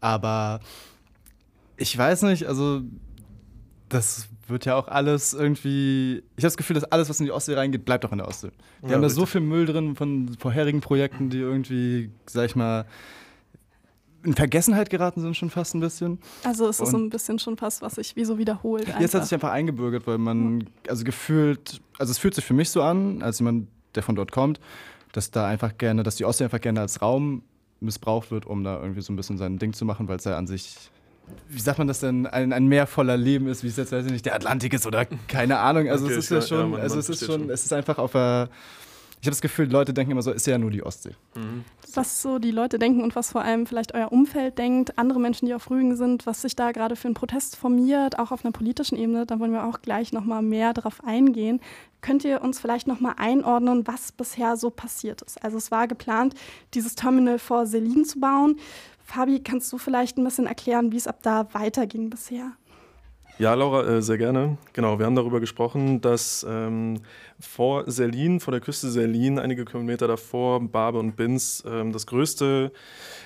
Aber 0.00 0.60
ich 1.78 1.96
weiß 1.96 2.22
nicht, 2.22 2.46
also 2.46 2.82
das 3.88 4.28
wird 4.48 4.64
ja 4.64 4.74
auch 4.74 4.88
alles 4.88 5.32
irgendwie. 5.32 6.22
Ich 6.36 6.44
habe 6.44 6.48
das 6.48 6.56
Gefühl, 6.56 6.74
dass 6.74 6.84
alles, 6.84 7.08
was 7.08 7.20
in 7.20 7.26
die 7.26 7.32
Ostsee 7.32 7.54
reingeht, 7.54 7.84
bleibt 7.84 8.04
auch 8.04 8.12
in 8.12 8.18
der 8.18 8.28
Ostsee. 8.28 8.50
Wir 8.80 8.90
ja, 8.90 8.94
haben 8.96 9.02
da 9.02 9.08
so 9.08 9.26
viel 9.26 9.40
Müll 9.40 9.66
drin 9.66 9.96
von 9.96 10.36
vorherigen 10.38 10.80
Projekten, 10.80 11.30
die 11.30 11.38
irgendwie, 11.38 12.10
sag 12.26 12.46
ich 12.46 12.56
mal, 12.56 12.84
in 14.24 14.34
Vergessenheit 14.34 14.90
geraten 14.90 15.20
sind 15.20 15.36
schon 15.36 15.50
fast 15.50 15.74
ein 15.74 15.80
bisschen. 15.80 16.18
Also 16.44 16.68
es 16.68 16.80
ist 16.80 16.90
so 16.90 16.96
ein 16.96 17.10
bisschen 17.10 17.38
schon 17.38 17.56
fast, 17.56 17.82
was 17.82 17.96
sich 17.96 18.14
wie 18.16 18.24
so 18.24 18.38
wiederholt. 18.38 18.86
Einfach. 18.86 19.00
Jetzt 19.00 19.14
hat 19.14 19.24
sich 19.24 19.34
einfach 19.34 19.50
eingebürgert, 19.50 20.06
weil 20.06 20.18
man, 20.18 20.68
also 20.88 21.04
gefühlt, 21.04 21.80
also 21.98 22.10
es 22.10 22.18
fühlt 22.18 22.34
sich 22.34 22.44
für 22.44 22.54
mich 22.54 22.70
so 22.70 22.82
an, 22.82 23.22
als 23.22 23.40
jemand, 23.40 23.68
der 23.94 24.02
von 24.02 24.14
dort 24.14 24.32
kommt, 24.32 24.60
dass 25.12 25.30
da 25.30 25.46
einfach 25.46 25.76
gerne, 25.76 26.02
dass 26.02 26.16
die 26.16 26.24
Ostsee 26.24 26.44
einfach 26.44 26.60
gerne 26.60 26.80
als 26.80 27.02
Raum 27.02 27.42
missbraucht 27.80 28.30
wird, 28.30 28.46
um 28.46 28.64
da 28.64 28.80
irgendwie 28.80 29.02
so 29.02 29.12
ein 29.12 29.16
bisschen 29.16 29.38
sein 29.38 29.58
Ding 29.58 29.72
zu 29.72 29.84
machen, 29.84 30.08
weil 30.08 30.16
es 30.16 30.24
ja 30.24 30.38
an 30.38 30.46
sich, 30.46 30.76
wie 31.48 31.60
sagt 31.60 31.78
man 31.78 31.88
das 31.88 32.00
denn, 32.00 32.26
ein, 32.26 32.52
ein 32.52 32.66
Meer 32.66 32.86
voller 32.86 33.16
Leben 33.16 33.48
ist, 33.48 33.64
wie 33.64 33.68
es 33.68 33.76
jetzt, 33.76 33.92
weiß 33.92 34.06
ich 34.06 34.12
nicht, 34.12 34.24
der 34.24 34.36
Atlantik 34.36 34.72
ist 34.72 34.86
oder 34.86 35.04
keine 35.26 35.58
Ahnung. 35.58 35.88
Also 35.88 36.06
okay, 36.06 36.14
es 36.14 36.24
ist 36.24 36.30
ja, 36.30 36.36
ja 36.36 36.42
schon, 36.42 36.58
ja, 36.58 36.66
man, 36.66 36.80
also 36.80 36.98
es 36.98 37.08
ist 37.08 37.24
schon, 37.24 37.40
schon, 37.40 37.50
es 37.50 37.64
ist 37.64 37.72
einfach 37.72 37.98
auf 37.98 38.14
einer 38.14 38.48
ich 39.22 39.26
habe 39.26 39.34
das 39.34 39.40
Gefühl, 39.40 39.70
Leute 39.70 39.94
denken 39.94 40.10
immer 40.10 40.22
so, 40.22 40.32
ist 40.32 40.48
ja 40.48 40.58
nur 40.58 40.72
die 40.72 40.82
Ostsee. 40.82 41.12
Mhm. 41.36 41.64
Was 41.94 42.22
so 42.22 42.40
die 42.40 42.50
Leute 42.50 42.80
denken 42.80 43.04
und 43.04 43.14
was 43.14 43.30
vor 43.30 43.42
allem 43.42 43.66
vielleicht 43.66 43.94
euer 43.94 44.10
Umfeld 44.10 44.58
denkt, 44.58 44.98
andere 44.98 45.20
Menschen, 45.20 45.46
die 45.46 45.54
auf 45.54 45.70
Rügen 45.70 45.94
sind, 45.94 46.26
was 46.26 46.42
sich 46.42 46.56
da 46.56 46.72
gerade 46.72 46.96
für 46.96 47.06
einen 47.06 47.14
Protest 47.14 47.54
formiert, 47.54 48.18
auch 48.18 48.32
auf 48.32 48.44
einer 48.44 48.50
politischen 48.50 48.98
Ebene, 48.98 49.24
da 49.24 49.38
wollen 49.38 49.52
wir 49.52 49.64
auch 49.64 49.80
gleich 49.80 50.12
nochmal 50.12 50.42
mehr 50.42 50.72
darauf 50.72 51.04
eingehen. 51.04 51.60
Könnt 52.00 52.24
ihr 52.24 52.42
uns 52.42 52.58
vielleicht 52.58 52.88
nochmal 52.88 53.14
einordnen, 53.16 53.86
was 53.86 54.10
bisher 54.10 54.56
so 54.56 54.70
passiert 54.70 55.22
ist? 55.22 55.40
Also 55.44 55.56
es 55.56 55.70
war 55.70 55.86
geplant, 55.86 56.34
dieses 56.74 56.96
Terminal 56.96 57.38
vor 57.38 57.66
Selin 57.66 58.04
zu 58.04 58.18
bauen. 58.18 58.58
Fabi, 59.04 59.38
kannst 59.38 59.72
du 59.72 59.78
vielleicht 59.78 60.18
ein 60.18 60.24
bisschen 60.24 60.48
erklären, 60.48 60.90
wie 60.90 60.96
es 60.96 61.06
ab 61.06 61.20
da 61.22 61.46
weiterging 61.54 62.10
bisher? 62.10 62.56
Ja, 63.42 63.54
Laura, 63.54 63.84
äh, 63.84 64.02
sehr 64.02 64.18
gerne. 64.18 64.56
Genau, 64.72 65.00
wir 65.00 65.06
haben 65.06 65.16
darüber 65.16 65.40
gesprochen, 65.40 66.00
dass 66.00 66.46
ähm, 66.48 67.00
vor 67.40 67.90
Selin, 67.90 68.38
vor 68.38 68.52
der 68.52 68.60
Küste 68.60 68.88
Selin, 68.88 69.40
einige 69.40 69.64
Kilometer 69.64 70.06
davor, 70.06 70.60
Barbe 70.60 71.00
und 71.00 71.16
Binz, 71.16 71.64
ähm, 71.66 71.90
das 71.90 72.06
größte 72.06 72.70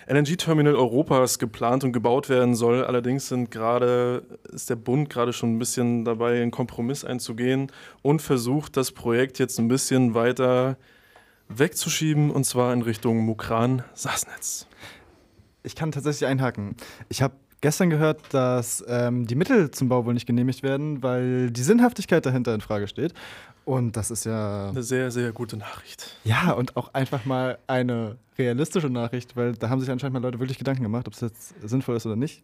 LNG-Terminal 0.07 0.75
Europas 0.75 1.39
geplant 1.39 1.85
und 1.85 1.93
gebaut 1.93 2.31
werden 2.31 2.55
soll. 2.55 2.83
Allerdings 2.83 3.29
sind 3.29 3.51
grade, 3.51 4.23
ist 4.51 4.71
der 4.71 4.77
Bund 4.77 5.11
gerade 5.11 5.35
schon 5.35 5.55
ein 5.55 5.59
bisschen 5.59 6.07
dabei, 6.07 6.41
einen 6.41 6.51
Kompromiss 6.51 7.05
einzugehen 7.05 7.71
und 8.01 8.23
versucht, 8.23 8.79
das 8.79 8.93
Projekt 8.93 9.39
jetzt 9.39 9.59
ein 9.59 9.69
bisschen 9.69 10.15
weiter 10.15 10.79
wegzuschieben, 11.51 12.31
und 12.31 12.45
zwar 12.45 12.73
in 12.73 12.81
Richtung 12.81 13.19
Mukran-Sassnetz. 13.27 14.67
Ich 15.63 15.77
kann 15.77 15.93
tatsächlich 15.93 16.27
einhaken. 16.27 16.75
Ich 17.11 17.21
habe 17.21 17.35
gestern 17.61 17.91
gehört, 17.91 18.23
dass 18.33 18.85
ähm, 18.89 19.27
die 19.27 19.35
Mittel 19.35 19.71
zum 19.71 19.89
Bau 19.89 20.05
wohl 20.05 20.15
nicht 20.15 20.27
genehmigt 20.27 20.63
werden, 20.63 21.03
weil 21.03 21.51
die 21.51 21.63
Sinnhaftigkeit 21.63 22.25
dahinter 22.25 22.55
in 22.55 22.61
Frage 22.61 22.89
steht. 22.89 23.15
Und 23.65 23.97
das 23.97 24.11
ist 24.11 24.25
ja. 24.25 24.69
Eine 24.69 24.83
sehr, 24.83 25.11
sehr 25.11 25.33
gute 25.33 25.57
Nachricht. 25.57 26.17
Ja, 26.25 26.53
und 26.53 26.77
auch 26.77 26.95
einfach 26.95 27.25
mal 27.25 27.59
eine 27.67 28.17
realistische 28.39 28.91
Nachricht, 28.91 29.37
weil 29.37 29.55
da 29.55 29.69
haben 29.69 29.81
sich 29.81 29.91
anscheinend 29.91 30.15
mal 30.15 30.23
Leute 30.23 30.39
wirklich 30.39 30.59
Gedanken 30.59 30.83
gemacht, 30.83 31.09
ob 31.09 31.15
es 31.15 31.21
jetzt 31.21 31.55
sinnvoll 31.69 31.97
ist 31.97 32.07
oder 32.07 32.17
nicht. 32.17 32.43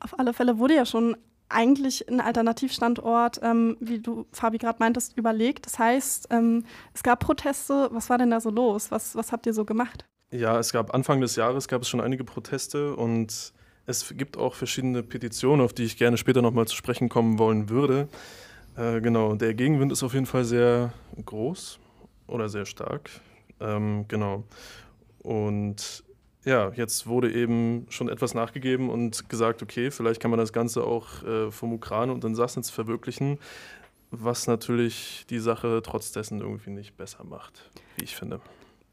Auf 0.00 0.18
alle 0.18 0.32
Fälle 0.32 0.58
wurde 0.58 0.74
ja 0.74 0.86
schon 0.86 1.16
eigentlich 1.50 2.08
ein 2.08 2.20
Alternativstandort, 2.20 3.40
ähm, 3.42 3.76
wie 3.80 3.98
du, 3.98 4.26
Fabi, 4.32 4.58
gerade 4.58 4.78
meintest, 4.80 5.16
überlegt. 5.16 5.66
Das 5.66 5.78
heißt, 5.78 6.28
ähm, 6.30 6.64
es 6.94 7.02
gab 7.02 7.20
Proteste. 7.20 7.88
Was 7.92 8.10
war 8.10 8.18
denn 8.18 8.30
da 8.30 8.40
so 8.40 8.50
los? 8.50 8.90
Was, 8.90 9.16
was 9.16 9.32
habt 9.32 9.46
ihr 9.46 9.54
so 9.54 9.64
gemacht? 9.64 10.04
Ja, 10.30 10.58
es 10.58 10.72
gab 10.72 10.94
Anfang 10.94 11.20
des 11.20 11.36
Jahres 11.36 11.68
gab 11.68 11.82
es 11.82 11.88
schon 11.88 12.00
einige 12.00 12.24
Proteste 12.24 12.94
und 12.96 13.52
es 13.88 14.14
gibt 14.16 14.36
auch 14.36 14.54
verschiedene 14.54 15.02
Petitionen, 15.02 15.64
auf 15.64 15.72
die 15.72 15.84
ich 15.84 15.96
gerne 15.96 16.18
später 16.18 16.42
nochmal 16.42 16.68
zu 16.68 16.76
sprechen 16.76 17.08
kommen 17.08 17.38
wollen 17.38 17.70
würde. 17.70 18.08
Äh, 18.76 19.00
genau, 19.00 19.34
der 19.34 19.54
Gegenwind 19.54 19.90
ist 19.92 20.02
auf 20.02 20.12
jeden 20.12 20.26
Fall 20.26 20.44
sehr 20.44 20.92
groß 21.24 21.78
oder 22.26 22.50
sehr 22.50 22.66
stark. 22.66 23.08
Ähm, 23.60 24.04
genau. 24.06 24.44
Und 25.20 26.04
ja, 26.44 26.70
jetzt 26.74 27.06
wurde 27.06 27.32
eben 27.32 27.86
schon 27.88 28.10
etwas 28.10 28.34
nachgegeben 28.34 28.90
und 28.90 29.30
gesagt, 29.30 29.62
okay, 29.62 29.90
vielleicht 29.90 30.20
kann 30.20 30.30
man 30.30 30.38
das 30.38 30.52
Ganze 30.52 30.84
auch 30.84 31.22
äh, 31.24 31.50
vom 31.50 31.72
Ukran 31.72 32.10
und 32.10 32.22
in 32.24 32.34
Sassnitz 32.34 32.68
verwirklichen, 32.68 33.38
was 34.10 34.46
natürlich 34.46 35.24
die 35.30 35.38
Sache 35.38 35.80
trotz 35.82 36.12
dessen 36.12 36.40
irgendwie 36.40 36.70
nicht 36.70 36.98
besser 36.98 37.24
macht, 37.24 37.70
wie 37.96 38.04
ich 38.04 38.16
finde. 38.16 38.40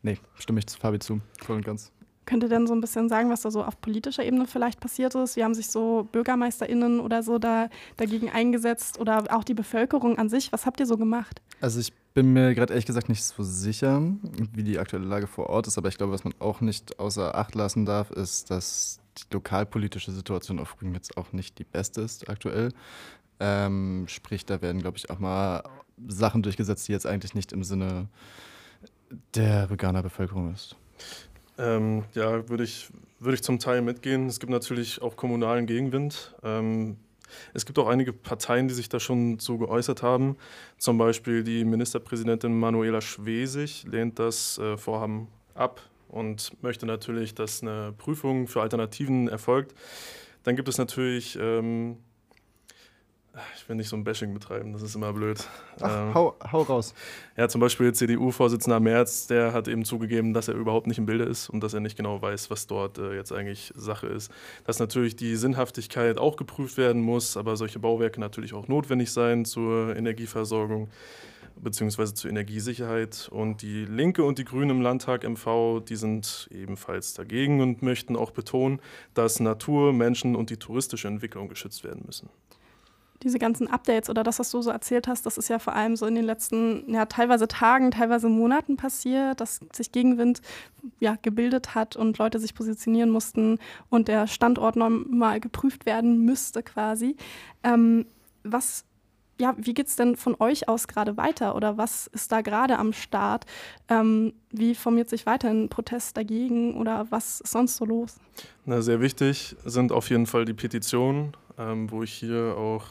Nee, 0.03 0.19
stimme 0.35 0.61
ich 0.61 0.73
Fabi 0.73 0.99
zu, 0.99 1.19
voll 1.41 1.57
und 1.57 1.65
ganz. 1.65 1.91
Könnt 2.25 2.43
ihr 2.43 2.49
denn 2.49 2.65
so 2.65 2.73
ein 2.73 2.81
bisschen 2.81 3.07
sagen, 3.09 3.29
was 3.29 3.41
da 3.41 3.51
so 3.51 3.63
auf 3.63 3.79
politischer 3.79 4.23
Ebene 4.23 4.47
vielleicht 4.47 4.79
passiert 4.79 5.13
ist? 5.15 5.35
Wie 5.35 5.43
haben 5.43 5.53
sich 5.53 5.67
so 5.67 6.07
BürgermeisterInnen 6.11 6.99
oder 6.99 7.21
so 7.23 7.37
da, 7.37 7.69
dagegen 7.97 8.29
eingesetzt 8.29 8.99
oder 8.99 9.25
auch 9.29 9.43
die 9.43 9.53
Bevölkerung 9.53 10.17
an 10.17 10.29
sich? 10.29 10.51
Was 10.51 10.65
habt 10.65 10.79
ihr 10.79 10.85
so 10.85 10.97
gemacht? 10.97 11.41
Also 11.61 11.79
ich 11.79 11.93
bin 12.13 12.33
mir 12.33 12.55
gerade 12.55 12.73
ehrlich 12.73 12.85
gesagt 12.85 13.09
nicht 13.09 13.23
so 13.23 13.43
sicher, 13.43 14.01
wie 14.53 14.63
die 14.63 14.79
aktuelle 14.79 15.05
Lage 15.05 15.27
vor 15.27 15.49
Ort 15.49 15.67
ist, 15.67 15.77
aber 15.77 15.89
ich 15.89 15.97
glaube, 15.97 16.13
was 16.13 16.23
man 16.23 16.33
auch 16.39 16.61
nicht 16.61 16.99
außer 16.99 17.35
Acht 17.35 17.55
lassen 17.55 17.85
darf, 17.85 18.09
ist, 18.11 18.49
dass 18.49 18.99
die 19.17 19.33
lokalpolitische 19.33 20.11
Situation 20.11 20.59
auf 20.59 20.81
Rügen 20.81 20.93
jetzt 20.93 21.17
auch 21.17 21.31
nicht 21.33 21.59
die 21.59 21.63
beste 21.63 22.01
ist 22.01 22.29
aktuell. 22.29 22.71
Ähm, 23.39 24.05
sprich, 24.07 24.45
da 24.45 24.61
werden, 24.61 24.81
glaube 24.81 24.97
ich, 24.97 25.09
auch 25.09 25.19
mal 25.19 25.63
Sachen 26.07 26.41
durchgesetzt, 26.41 26.87
die 26.87 26.93
jetzt 26.93 27.05
eigentlich 27.05 27.35
nicht 27.35 27.51
im 27.51 27.63
Sinne 27.63 28.07
der 29.33 29.69
Rüganer 29.69 30.01
Bevölkerung 30.03 30.53
ist. 30.53 30.75
Ähm, 31.57 32.03
ja, 32.13 32.47
würde 32.49 32.63
ich, 32.63 32.89
würd 33.19 33.35
ich 33.35 33.43
zum 33.43 33.59
Teil 33.59 33.81
mitgehen. 33.81 34.27
Es 34.27 34.39
gibt 34.39 34.51
natürlich 34.51 35.01
auch 35.01 35.15
kommunalen 35.15 35.65
Gegenwind. 35.65 36.35
Ähm, 36.43 36.97
es 37.53 37.65
gibt 37.65 37.79
auch 37.79 37.87
einige 37.87 38.13
Parteien, 38.13 38.67
die 38.67 38.73
sich 38.73 38.89
da 38.89 38.99
schon 38.99 39.39
so 39.39 39.57
geäußert 39.57 40.03
haben. 40.03 40.37
Zum 40.77 40.97
Beispiel 40.97 41.43
die 41.43 41.65
Ministerpräsidentin 41.65 42.57
Manuela 42.57 43.01
Schwesig 43.01 43.85
lehnt 43.89 44.19
das 44.19 44.57
äh, 44.57 44.77
Vorhaben 44.77 45.27
ab 45.53 45.81
und 46.09 46.51
möchte 46.61 46.85
natürlich, 46.85 47.35
dass 47.35 47.61
eine 47.61 47.93
Prüfung 47.97 48.47
für 48.47 48.61
Alternativen 48.61 49.27
erfolgt. 49.27 49.73
Dann 50.43 50.55
gibt 50.55 50.67
es 50.67 50.77
natürlich 50.77 51.37
ähm, 51.41 51.97
ich 53.55 53.67
will 53.67 53.75
nicht 53.75 53.89
so 53.89 53.95
ein 53.95 54.03
Bashing 54.03 54.33
betreiben, 54.33 54.73
das 54.73 54.81
ist 54.81 54.95
immer 54.95 55.11
blöd. 55.13 55.47
Ach, 55.81 56.07
ähm, 56.07 56.13
hau, 56.13 56.35
hau, 56.51 56.61
raus. 56.61 56.93
Ja, 57.35 57.47
zum 57.47 57.61
Beispiel 57.61 57.93
CDU-Vorsitzender 57.93 58.79
Merz, 58.79 59.27
der 59.27 59.53
hat 59.53 59.67
eben 59.67 59.85
zugegeben, 59.85 60.33
dass 60.33 60.47
er 60.47 60.55
überhaupt 60.55 60.87
nicht 60.87 60.97
im 60.97 61.05
Bilde 61.05 61.25
ist 61.25 61.49
und 61.49 61.61
dass 61.61 61.73
er 61.73 61.79
nicht 61.79 61.97
genau 61.97 62.21
weiß, 62.21 62.49
was 62.49 62.67
dort 62.67 62.97
äh, 62.97 63.15
jetzt 63.15 63.31
eigentlich 63.31 63.73
Sache 63.75 64.07
ist. 64.07 64.31
Dass 64.65 64.79
natürlich 64.79 65.15
die 65.15 65.35
Sinnhaftigkeit 65.35 66.17
auch 66.17 66.35
geprüft 66.35 66.77
werden 66.77 67.01
muss, 67.01 67.37
aber 67.37 67.57
solche 67.57 67.79
Bauwerke 67.79 68.19
natürlich 68.19 68.53
auch 68.53 68.67
notwendig 68.67 69.11
sein 69.11 69.45
zur 69.45 69.95
Energieversorgung 69.95 70.89
bzw. 71.57 72.13
zur 72.13 72.29
Energiesicherheit. 72.29 73.29
Und 73.31 73.61
die 73.61 73.85
Linke 73.85 74.23
und 74.23 74.37
die 74.37 74.45
Grünen 74.45 74.71
im 74.71 74.81
Landtag 74.81 75.27
MV, 75.27 75.81
die 75.87 75.95
sind 75.95 76.49
ebenfalls 76.51 77.13
dagegen 77.13 77.61
und 77.61 77.81
möchten 77.81 78.15
auch 78.15 78.31
betonen, 78.31 78.79
dass 79.13 79.39
Natur, 79.39 79.93
Menschen 79.93 80.35
und 80.35 80.49
die 80.49 80.57
touristische 80.57 81.07
Entwicklung 81.07 81.49
geschützt 81.49 81.83
werden 81.83 82.03
müssen 82.05 82.29
diese 83.23 83.39
ganzen 83.39 83.67
Updates 83.67 84.09
oder 84.09 84.23
das, 84.23 84.39
was 84.39 84.51
du 84.51 84.61
so 84.61 84.69
erzählt 84.69 85.07
hast, 85.07 85.25
das 85.25 85.37
ist 85.37 85.47
ja 85.47 85.59
vor 85.59 85.73
allem 85.73 85.95
so 85.95 86.05
in 86.05 86.15
den 86.15 86.25
letzten, 86.25 86.91
ja, 86.93 87.05
teilweise 87.05 87.47
Tagen, 87.47 87.91
teilweise 87.91 88.29
Monaten 88.29 88.77
passiert, 88.77 89.41
dass 89.41 89.61
sich 89.73 89.91
Gegenwind 89.91 90.41
ja, 90.99 91.17
gebildet 91.21 91.75
hat 91.75 91.95
und 91.95 92.17
Leute 92.17 92.39
sich 92.39 92.53
positionieren 92.53 93.09
mussten 93.09 93.59
und 93.89 94.07
der 94.07 94.27
Standort 94.27 94.75
nochmal 94.75 95.39
geprüft 95.39 95.85
werden 95.85 96.25
müsste 96.25 96.61
quasi. 96.61 97.15
Ähm, 97.63 98.05
was 98.43 98.85
ja, 99.39 99.53
wie 99.57 99.73
geht 99.73 99.87
es 99.87 99.95
denn 99.95 100.15
von 100.15 100.35
euch 100.39 100.69
aus 100.69 100.87
gerade 100.87 101.17
weiter 101.17 101.55
oder 101.55 101.77
was 101.77 102.07
ist 102.07 102.31
da 102.31 102.41
gerade 102.41 102.79
am 102.79 102.93
Start? 102.93 103.45
Ähm, 103.89 104.33
wie 104.51 104.75
formiert 104.75 105.09
sich 105.09 105.25
weiter 105.25 105.49
ein 105.49 105.67
Protest 105.69 106.15
dagegen 106.15 106.75
oder 106.75 107.07
was 107.09 107.41
ist 107.41 107.51
sonst 107.51 107.75
so 107.75 107.85
los? 107.85 108.15
Na, 108.65 108.81
sehr 108.81 109.01
wichtig 109.01 109.55
sind 109.65 109.91
auf 109.91 110.09
jeden 110.09 110.25
Fall 110.25 110.45
die 110.45 110.53
Petitionen, 110.53 111.35
ähm, 111.57 111.91
wo 111.91 112.03
ich 112.03 112.13
hier 112.13 112.55
auch 112.57 112.85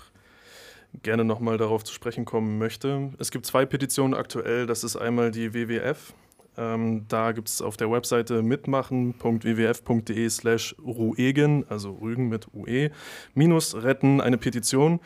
gerne 1.03 1.25
nochmal 1.25 1.59
darauf 1.59 1.85
zu 1.85 1.93
sprechen 1.93 2.25
kommen 2.25 2.59
möchte. 2.59 3.13
Es 3.19 3.31
gibt 3.31 3.47
zwei 3.47 3.67
Petitionen 3.67 4.15
aktuell. 4.15 4.67
Das 4.67 4.85
ist 4.85 4.97
einmal 4.97 5.31
die 5.31 5.55
WWF. 5.55 6.15
Ähm, 6.57 7.07
da 7.09 7.33
gibt 7.33 7.49
es 7.49 7.61
auf 7.61 7.77
der 7.77 7.91
Webseite 7.91 8.43
mitmachen.wwf.de 8.43 10.29
slash 10.29 10.77
ruegen, 10.85 11.65
also 11.69 11.93
Rügen 11.95 12.29
mit 12.29 12.47
UE, 12.55 12.91
minus 13.35 13.75
retten 13.75 14.21
eine 14.21 14.39
Petition. 14.39 15.01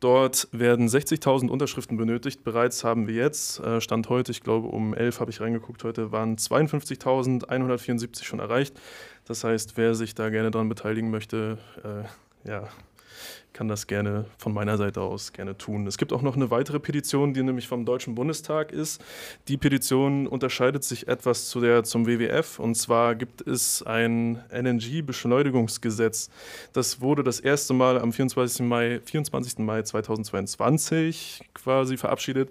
Dort 0.00 0.48
werden 0.52 0.88
60.000 0.88 1.48
Unterschriften 1.48 1.96
benötigt. 1.96 2.44
Bereits 2.44 2.84
haben 2.84 3.06
wir 3.06 3.14
jetzt, 3.14 3.60
äh, 3.60 3.80
Stand 3.80 4.08
heute, 4.08 4.32
ich 4.32 4.42
glaube 4.42 4.68
um 4.68 4.94
11 4.94 5.20
habe 5.20 5.30
ich 5.30 5.40
reingeguckt 5.40 5.84
heute, 5.84 6.12
waren 6.12 6.36
52.174 6.36 8.24
schon 8.24 8.40
erreicht. 8.40 8.78
Das 9.26 9.44
heißt, 9.44 9.76
wer 9.76 9.94
sich 9.94 10.14
da 10.14 10.30
gerne 10.30 10.50
daran 10.50 10.68
beteiligen 10.68 11.10
möchte, 11.10 11.58
äh, 11.84 12.48
ja, 12.48 12.68
kann 13.60 13.68
das 13.68 13.86
gerne 13.86 14.24
von 14.38 14.54
meiner 14.54 14.78
Seite 14.78 15.02
aus 15.02 15.34
gerne 15.34 15.58
tun. 15.58 15.86
Es 15.86 15.98
gibt 15.98 16.14
auch 16.14 16.22
noch 16.22 16.34
eine 16.34 16.50
weitere 16.50 16.80
Petition, 16.80 17.34
die 17.34 17.42
nämlich 17.42 17.68
vom 17.68 17.84
Deutschen 17.84 18.14
Bundestag 18.14 18.72
ist. 18.72 19.04
Die 19.48 19.58
Petition 19.58 20.26
unterscheidet 20.26 20.82
sich 20.82 21.08
etwas 21.08 21.50
zu 21.50 21.60
der 21.60 21.84
zum 21.84 22.06
WWF 22.06 22.58
und 22.58 22.74
zwar 22.74 23.14
gibt 23.14 23.46
es 23.46 23.82
ein 23.82 24.42
LNG-Beschleunigungsgesetz. 24.50 26.30
Das 26.72 27.02
wurde 27.02 27.22
das 27.22 27.38
erste 27.38 27.74
Mal 27.74 28.00
am 28.00 28.14
24. 28.14 28.66
Mai, 28.66 29.02
24. 29.04 29.58
Mai 29.58 29.82
2022 29.82 31.42
quasi 31.52 31.98
verabschiedet. 31.98 32.48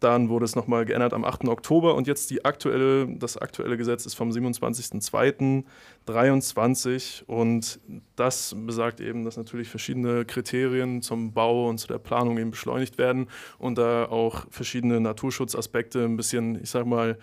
Dann 0.00 0.28
wurde 0.28 0.44
es 0.44 0.54
nochmal 0.54 0.84
geändert 0.84 1.14
am 1.14 1.24
8. 1.24 1.48
Oktober 1.48 1.94
und 1.94 2.06
jetzt 2.06 2.30
die 2.30 2.44
aktuelle, 2.44 3.08
das 3.08 3.38
aktuelle 3.38 3.78
Gesetz 3.78 4.04
ist 4.04 4.12
vom 4.14 4.30
27.02.23 4.30 7.24
und 7.24 7.80
das 8.14 8.54
besagt 8.58 9.00
eben, 9.00 9.24
dass 9.24 9.38
natürlich 9.38 9.68
verschiedene 9.68 10.26
Kriterien 10.26 11.00
zum 11.00 11.32
Bau 11.32 11.66
und 11.68 11.78
zu 11.78 11.88
der 11.88 11.98
Planung 11.98 12.36
eben 12.36 12.50
beschleunigt 12.50 12.98
werden 12.98 13.28
und 13.58 13.78
da 13.78 14.04
auch 14.04 14.44
verschiedene 14.50 15.00
Naturschutzaspekte 15.00 16.04
ein 16.04 16.18
bisschen, 16.18 16.62
ich 16.62 16.68
sag 16.70 16.84
mal, 16.84 17.16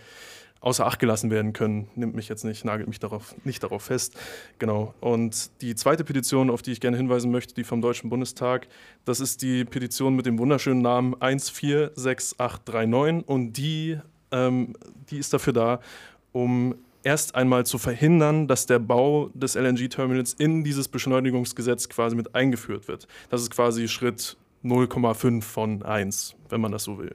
außer 0.64 0.88
Acht 0.88 1.00
gelassen 1.00 1.30
werden 1.30 1.54
können. 1.54 1.90
Nimmt 1.96 2.16
mich 2.16 2.30
jetzt 2.30 2.46
nicht, 2.46 2.64
nagelt 2.64 2.88
mich 2.88 3.00
darauf, 3.00 3.36
nicht 3.44 3.62
darauf 3.64 3.84
fest. 3.84 4.16
Genau. 4.60 4.94
Und 5.02 5.52
die 5.62 5.76
zweite 5.76 6.06
Petition, 6.06 6.50
auf 6.50 6.62
die 6.62 6.72
ich 6.72 6.80
gerne 6.80 6.96
hinweisen 6.98 7.32
möchte, 7.32 7.54
die 7.54 7.66
vom 7.66 7.82
Deutschen 7.82 8.10
Bundestag, 8.10 8.68
das 9.04 9.20
ist 9.20 9.42
die 9.42 9.66
Petition 9.66 10.16
mit 10.16 10.26
dem 10.26 10.40
wunderschönen 10.40 10.82
Namen 10.82 11.16
146839 11.20 13.28
und 13.28 13.52
die, 13.54 14.00
ähm, 14.32 14.76
die 15.10 15.18
ist 15.18 15.34
dafür 15.34 15.52
da, 15.52 15.82
um 16.32 16.76
erst 17.04 17.36
einmal 17.36 17.66
zu 17.66 17.78
verhindern, 17.78 18.48
dass 18.48 18.66
der 18.66 18.80
Bau 18.80 19.32
des 19.34 19.56
LNG-Terminals 19.56 20.32
in 20.34 20.64
dieses 20.64 20.88
Beschleunigungsgesetz 20.88 21.90
quasi 21.90 22.16
mit 22.16 22.36
eingeführt 22.36 22.88
wird. 22.88 23.10
Das 23.30 23.42
ist 23.42 23.52
quasi 23.52 23.90
Schritt 23.90 24.38
0,5 24.64 25.42
von 25.42 25.84
1, 25.84 26.36
wenn 26.48 26.62
man 26.62 26.72
das 26.72 26.86
so 26.86 26.98
will. 26.98 27.14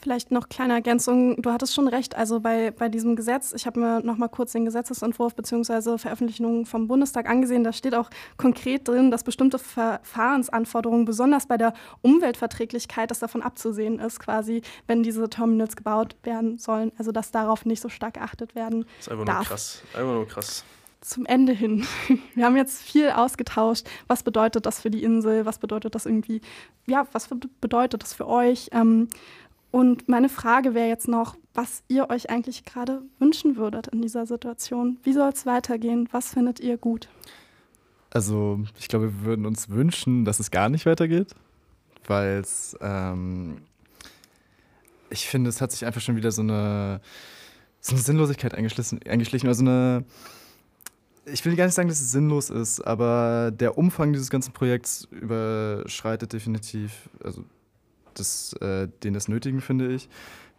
Vielleicht 0.00 0.30
noch 0.30 0.48
kleine 0.48 0.74
Ergänzung. 0.74 1.42
Du 1.42 1.50
hattest 1.50 1.74
schon 1.74 1.88
recht. 1.88 2.14
Also 2.14 2.38
bei, 2.38 2.70
bei 2.70 2.88
diesem 2.88 3.16
Gesetz, 3.16 3.52
ich 3.52 3.66
habe 3.66 3.80
mir 3.80 4.00
noch 4.00 4.16
mal 4.16 4.28
kurz 4.28 4.52
den 4.52 4.64
Gesetzesentwurf 4.64 5.34
bzw. 5.34 5.98
Veröffentlichung 5.98 6.66
vom 6.66 6.86
Bundestag 6.86 7.28
angesehen. 7.28 7.64
Da 7.64 7.72
steht 7.72 7.94
auch 7.94 8.08
konkret 8.36 8.86
drin, 8.86 9.10
dass 9.10 9.24
bestimmte 9.24 9.58
Verfahrensanforderungen, 9.58 11.04
besonders 11.04 11.46
bei 11.46 11.56
der 11.56 11.74
Umweltverträglichkeit, 12.02 13.10
dass 13.10 13.18
davon 13.18 13.42
abzusehen 13.42 13.98
ist, 13.98 14.20
quasi, 14.20 14.62
wenn 14.86 15.02
diese 15.02 15.28
Terminals 15.28 15.74
gebaut 15.74 16.14
werden 16.22 16.58
sollen. 16.58 16.92
Also 16.96 17.10
dass 17.10 17.32
darauf 17.32 17.64
nicht 17.64 17.80
so 17.80 17.88
stark 17.88 18.14
geachtet 18.14 18.54
werden. 18.54 18.84
Das 18.98 19.06
ist 19.06 19.12
einfach 19.12 19.24
darf. 19.24 19.38
nur 19.38 19.46
krass. 19.46 19.82
Einfach 19.94 20.12
nur 20.12 20.28
krass 20.28 20.64
zum 21.00 21.26
Ende 21.26 21.52
hin. 21.52 21.86
Wir 22.34 22.44
haben 22.44 22.56
jetzt 22.56 22.82
viel 22.82 23.10
ausgetauscht. 23.10 23.86
Was 24.08 24.22
bedeutet 24.22 24.66
das 24.66 24.80
für 24.80 24.90
die 24.90 25.02
Insel? 25.02 25.46
Was 25.46 25.58
bedeutet 25.58 25.94
das 25.94 26.06
irgendwie? 26.06 26.40
Ja, 26.86 27.06
was 27.12 27.28
bedeutet 27.60 28.02
das 28.02 28.14
für 28.14 28.26
euch? 28.26 28.68
Ähm, 28.72 29.08
und 29.70 30.08
meine 30.08 30.28
Frage 30.28 30.74
wäre 30.74 30.88
jetzt 30.88 31.08
noch, 31.08 31.36
was 31.52 31.82
ihr 31.88 32.08
euch 32.08 32.30
eigentlich 32.30 32.64
gerade 32.64 33.02
wünschen 33.18 33.56
würdet 33.56 33.88
in 33.88 34.00
dieser 34.00 34.26
Situation. 34.26 34.98
Wie 35.02 35.12
soll 35.12 35.30
es 35.30 35.44
weitergehen? 35.44 36.08
Was 36.10 36.30
findet 36.32 36.60
ihr 36.60 36.78
gut? 36.78 37.08
Also 38.10 38.60
ich 38.78 38.88
glaube, 38.88 39.12
wir 39.12 39.26
würden 39.26 39.44
uns 39.44 39.68
wünschen, 39.68 40.24
dass 40.24 40.40
es 40.40 40.50
gar 40.50 40.70
nicht 40.70 40.86
weitergeht, 40.86 41.34
weil 42.06 42.38
es, 42.38 42.76
ähm, 42.80 43.58
ich 45.10 45.26
finde, 45.26 45.50
es 45.50 45.60
hat 45.60 45.72
sich 45.72 45.84
einfach 45.84 46.00
schon 46.00 46.16
wieder 46.16 46.30
so 46.30 46.40
eine, 46.40 47.02
so 47.80 47.92
eine 47.92 48.00
Sinnlosigkeit 48.00 48.54
eingeschlichen. 48.54 49.48
Also 49.48 49.62
eine, 49.62 50.04
ich 51.26 51.44
will 51.44 51.56
gar 51.56 51.66
nicht 51.66 51.74
sagen, 51.74 51.90
dass 51.90 52.00
es 52.00 52.10
sinnlos 52.10 52.48
ist, 52.48 52.80
aber 52.80 53.50
der 53.50 53.76
Umfang 53.76 54.14
dieses 54.14 54.30
ganzen 54.30 54.54
Projekts 54.54 55.06
überschreitet 55.10 56.32
definitiv, 56.32 57.10
also 57.22 57.44
das, 58.18 58.52
äh, 58.54 58.88
den 59.02 59.14
das 59.14 59.28
nötigen, 59.28 59.60
finde 59.60 59.92
ich. 59.92 60.08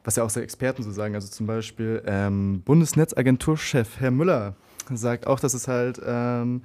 Was 0.04 0.16
ja 0.16 0.24
auch 0.24 0.30
sehr 0.30 0.44
Experten 0.44 0.84
so 0.84 0.92
sagen. 0.92 1.16
Also 1.16 1.28
zum 1.28 1.46
Beispiel 1.46 2.02
ähm, 2.06 2.62
Bundesnetzagenturchef 2.64 4.00
Herr 4.00 4.12
Müller 4.12 4.56
sagt 4.92 5.28
auch, 5.28 5.40
dass 5.40 5.54
es 5.54 5.68
halt 5.68 6.02
ähm, 6.06 6.64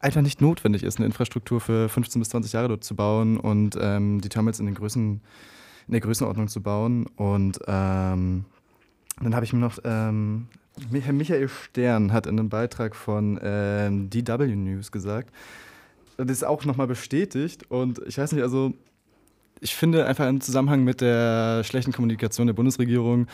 einfach 0.00 0.20
nicht 0.20 0.40
notwendig 0.40 0.82
ist, 0.82 0.98
eine 0.98 1.06
Infrastruktur 1.06 1.60
für 1.60 1.88
15 1.88 2.20
bis 2.20 2.28
20 2.30 2.52
Jahre 2.52 2.68
dort 2.68 2.84
zu 2.84 2.96
bauen 2.96 3.38
und 3.38 3.78
ähm, 3.80 4.20
die 4.20 4.28
Terminals 4.28 4.60
in, 4.60 4.66
den 4.66 4.74
Größen, 4.74 5.20
in 5.86 5.92
der 5.92 6.00
Größenordnung 6.00 6.48
zu 6.48 6.60
bauen. 6.60 7.06
Und 7.16 7.60
ähm, 7.66 8.44
dann 9.20 9.34
habe 9.34 9.44
ich 9.44 9.52
mir 9.52 9.60
noch, 9.60 9.78
ähm, 9.84 10.48
Herr 10.92 11.12
Michael 11.12 11.48
Stern 11.48 12.12
hat 12.12 12.26
in 12.26 12.38
einem 12.38 12.48
Beitrag 12.48 12.96
von 12.96 13.38
ähm, 13.42 14.10
DW 14.10 14.46
News 14.56 14.90
gesagt, 14.90 15.32
das 16.16 16.30
ist 16.30 16.44
auch 16.44 16.64
nochmal 16.64 16.86
bestätigt 16.86 17.70
und 17.70 18.00
ich 18.06 18.18
weiß 18.18 18.32
nicht, 18.32 18.42
also 18.42 18.74
ich 19.62 19.74
finde 19.74 20.06
einfach 20.06 20.28
im 20.28 20.40
Zusammenhang 20.40 20.84
mit 20.84 21.00
der 21.00 21.62
schlechten 21.64 21.92
Kommunikation 21.92 22.48
der 22.48 22.54
Bundesregierung 22.54 23.28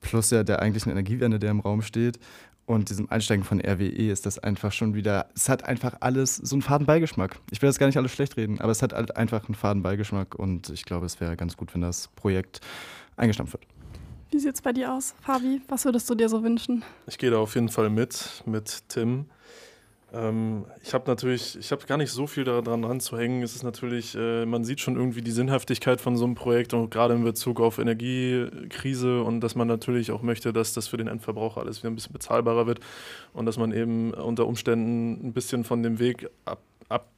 plus 0.00 0.30
ja 0.30 0.42
der 0.42 0.60
eigentlichen 0.60 0.90
Energiewende, 0.90 1.38
der 1.38 1.50
im 1.50 1.60
Raum 1.60 1.82
steht 1.82 2.18
und 2.64 2.90
diesem 2.90 3.10
Einsteigen 3.10 3.44
von 3.44 3.60
RWE 3.60 4.10
ist 4.10 4.24
das 4.24 4.38
einfach 4.38 4.72
schon 4.72 4.94
wieder, 4.94 5.26
es 5.34 5.48
hat 5.48 5.64
einfach 5.64 5.96
alles 6.00 6.36
so 6.36 6.54
einen 6.54 6.62
faden 6.62 6.86
Beigeschmack. 6.86 7.38
Ich 7.50 7.60
will 7.60 7.68
das 7.68 7.78
gar 7.78 7.86
nicht 7.86 7.98
alles 7.98 8.12
schlecht 8.12 8.36
reden, 8.36 8.60
aber 8.60 8.72
es 8.72 8.82
hat 8.82 8.92
halt 8.92 9.16
einfach 9.16 9.46
einen 9.46 9.54
faden 9.54 9.82
Beigeschmack 9.82 10.34
und 10.34 10.70
ich 10.70 10.84
glaube, 10.84 11.06
es 11.06 11.20
wäre 11.20 11.36
ganz 11.36 11.56
gut, 11.56 11.74
wenn 11.74 11.82
das 11.82 12.08
Projekt 12.08 12.60
eingestampft 13.16 13.54
wird. 13.54 13.66
Wie 14.30 14.38
sieht 14.38 14.54
es 14.54 14.62
bei 14.62 14.72
dir 14.72 14.94
aus, 14.94 15.14
Fabi? 15.20 15.60
Was 15.68 15.84
würdest 15.84 16.08
du 16.08 16.14
dir 16.14 16.28
so 16.28 16.42
wünschen? 16.42 16.82
Ich 17.06 17.18
gehe 17.18 17.30
da 17.30 17.38
auf 17.38 17.54
jeden 17.54 17.68
Fall 17.68 17.90
mit, 17.90 18.42
mit 18.46 18.88
Tim. 18.88 19.26
Ähm, 20.12 20.66
ich 20.82 20.92
habe 20.92 21.04
natürlich, 21.06 21.58
ich 21.58 21.72
habe 21.72 21.86
gar 21.86 21.96
nicht 21.96 22.10
so 22.10 22.26
viel 22.26 22.44
daran 22.44 22.84
ranzuhängen. 22.84 23.42
Es 23.42 23.54
ist 23.54 23.62
natürlich, 23.62 24.14
äh, 24.14 24.44
man 24.44 24.64
sieht 24.64 24.80
schon 24.80 24.96
irgendwie 24.96 25.22
die 25.22 25.30
Sinnhaftigkeit 25.30 26.00
von 26.00 26.16
so 26.16 26.24
einem 26.24 26.34
Projekt 26.34 26.74
und 26.74 26.90
gerade 26.90 27.14
in 27.14 27.24
Bezug 27.24 27.60
auf 27.60 27.78
Energiekrise 27.78 29.22
und 29.22 29.40
dass 29.40 29.54
man 29.54 29.68
natürlich 29.68 30.10
auch 30.10 30.22
möchte, 30.22 30.52
dass 30.52 30.74
das 30.74 30.88
für 30.88 30.98
den 30.98 31.08
Endverbraucher 31.08 31.60
alles 31.60 31.78
wieder 31.82 31.90
ein 31.90 31.94
bisschen 31.94 32.12
bezahlbarer 32.12 32.66
wird 32.66 32.80
und 33.32 33.46
dass 33.46 33.56
man 33.56 33.72
eben 33.72 34.12
unter 34.12 34.46
Umständen 34.46 35.28
ein 35.28 35.32
bisschen 35.32 35.64
von 35.64 35.82
dem 35.82 35.98
Weg 35.98 36.28
ab, 36.44 36.60
ab 36.88 37.08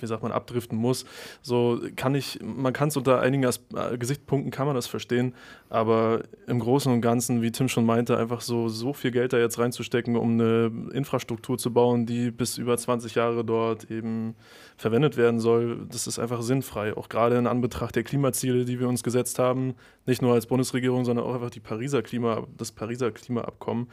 wie 0.00 0.06
sagt 0.06 0.22
man, 0.22 0.32
abdriften 0.32 0.78
muss. 0.78 1.04
So 1.42 1.80
kann 1.96 2.14
ich, 2.14 2.40
man 2.42 2.72
kann 2.72 2.88
es 2.88 2.96
unter 2.96 3.20
einigen 3.20 3.44
As 3.44 3.60
äh, 3.74 3.96
Gesichtspunkten 3.98 4.50
kann 4.50 4.66
man 4.66 4.74
das 4.74 4.86
verstehen, 4.86 5.34
aber 5.68 6.22
im 6.46 6.60
Großen 6.60 6.92
und 6.92 7.00
Ganzen, 7.00 7.42
wie 7.42 7.52
Tim 7.52 7.68
schon 7.68 7.86
meinte, 7.86 8.16
einfach 8.16 8.40
so, 8.40 8.68
so 8.68 8.92
viel 8.92 9.10
Geld 9.10 9.32
da 9.32 9.38
jetzt 9.38 9.58
reinzustecken, 9.58 10.16
um 10.16 10.32
eine 10.32 10.72
Infrastruktur 10.92 11.58
zu 11.58 11.72
bauen, 11.72 12.06
die 12.06 12.30
bis 12.30 12.58
über 12.58 12.76
20 12.76 13.14
Jahre 13.14 13.44
dort 13.44 13.90
eben 13.90 14.34
verwendet 14.76 15.16
werden 15.16 15.40
soll, 15.40 15.86
das 15.88 16.06
ist 16.06 16.18
einfach 16.18 16.42
sinnfrei. 16.42 16.96
Auch 16.96 17.08
gerade 17.08 17.36
in 17.36 17.46
Anbetracht 17.46 17.96
der 17.96 18.02
Klimaziele, 18.02 18.64
die 18.64 18.80
wir 18.80 18.88
uns 18.88 19.02
gesetzt 19.02 19.38
haben, 19.38 19.74
nicht 20.06 20.22
nur 20.22 20.34
als 20.34 20.46
Bundesregierung, 20.46 21.04
sondern 21.04 21.24
auch 21.24 21.34
einfach 21.34 21.50
die 21.50 21.60
Pariser 21.60 22.02
Klima, 22.02 22.46
das 22.56 22.72
Pariser 22.72 23.10
Klimaabkommen, 23.10 23.88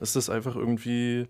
ist 0.00 0.16
das 0.16 0.30
einfach 0.30 0.56
irgendwie 0.56 1.26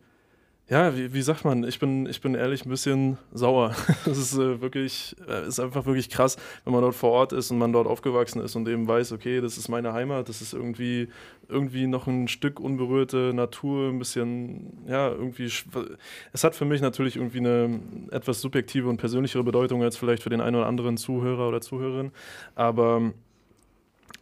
ja, 0.69 0.97
wie, 0.97 1.13
wie, 1.13 1.23
sagt 1.23 1.45
man, 1.45 1.63
ich 1.63 1.79
bin, 1.79 2.07
ich 2.07 2.21
bin 2.21 2.35
ehrlich 2.35 2.65
ein 2.65 2.71
bisschen 2.71 3.19
sauer. 3.33 3.75
Das 4.05 4.19
ist 4.19 4.35
äh, 4.35 4.61
wirklich, 4.61 5.15
äh, 5.29 5.47
ist 5.47 5.61
einfach 5.61 5.87
wirklich 5.87 6.11
krass, 6.11 6.37
wenn 6.65 6.73
man 6.73 6.83
dort 6.83 6.97
vor 6.97 7.13
Ort 7.13 7.33
ist 7.33 7.53
und 7.53 7.59
man 7.59 7.73
dort 7.73 7.87
aufgewachsen 7.87 8.41
ist 8.41 8.57
und 8.57 8.69
eben 8.69 8.89
weiß, 8.89 9.13
okay, 9.13 9.41
das 9.41 9.59
ist 9.59 9.69
meine 9.69 9.93
Heimat, 9.93 10.29
das 10.29 10.43
ist 10.43 10.55
irgendwie, 10.55 11.09
irgendwie 11.49 11.87
noch 11.87 12.09
ein 12.09 12.27
Stück 12.27 12.59
unberührte 12.59 13.33
Natur, 13.33 13.91
ein 13.91 13.99
bisschen, 14.01 14.85
ja, 14.89 15.09
irgendwie, 15.09 15.51
es 16.33 16.45
hat 16.45 16.57
für 16.57 16.65
mich 16.65 16.81
natürlich 16.81 17.17
irgendwie 17.17 17.39
eine 17.39 17.81
etwas 18.11 18.41
subjektive 18.41 18.89
und 18.89 18.97
persönlichere 18.97 19.45
Bedeutung 19.45 19.85
als 19.85 19.97
vielleicht 19.97 20.23
für 20.23 20.31
den 20.31 20.41
einen 20.41 20.57
oder 20.57 20.67
anderen 20.67 20.97
Zuhörer 20.97 21.49
oder 21.49 21.61
Zuhörerin, 21.61 22.11
aber 22.57 23.13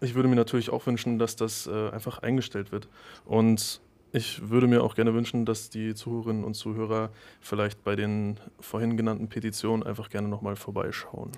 ich 0.00 0.14
würde 0.14 0.28
mir 0.28 0.36
natürlich 0.36 0.70
auch 0.70 0.86
wünschen, 0.86 1.18
dass 1.18 1.36
das 1.36 1.66
äh, 1.66 1.88
einfach 1.90 2.18
eingestellt 2.18 2.72
wird. 2.72 2.88
Und 3.24 3.80
ich 4.14 4.48
würde 4.48 4.68
mir 4.68 4.84
auch 4.84 4.94
gerne 4.94 5.12
wünschen, 5.12 5.44
dass 5.44 5.70
die 5.70 5.94
Zuhörerinnen 5.94 6.44
und 6.44 6.54
Zuhörer 6.54 7.10
vielleicht 7.40 7.82
bei 7.82 7.96
den 7.96 8.38
vorhin 8.60 8.96
genannten 8.96 9.28
Petitionen 9.28 9.82
einfach 9.82 10.08
gerne 10.08 10.28
nochmal 10.28 10.54
vorbeischauen. 10.54 11.32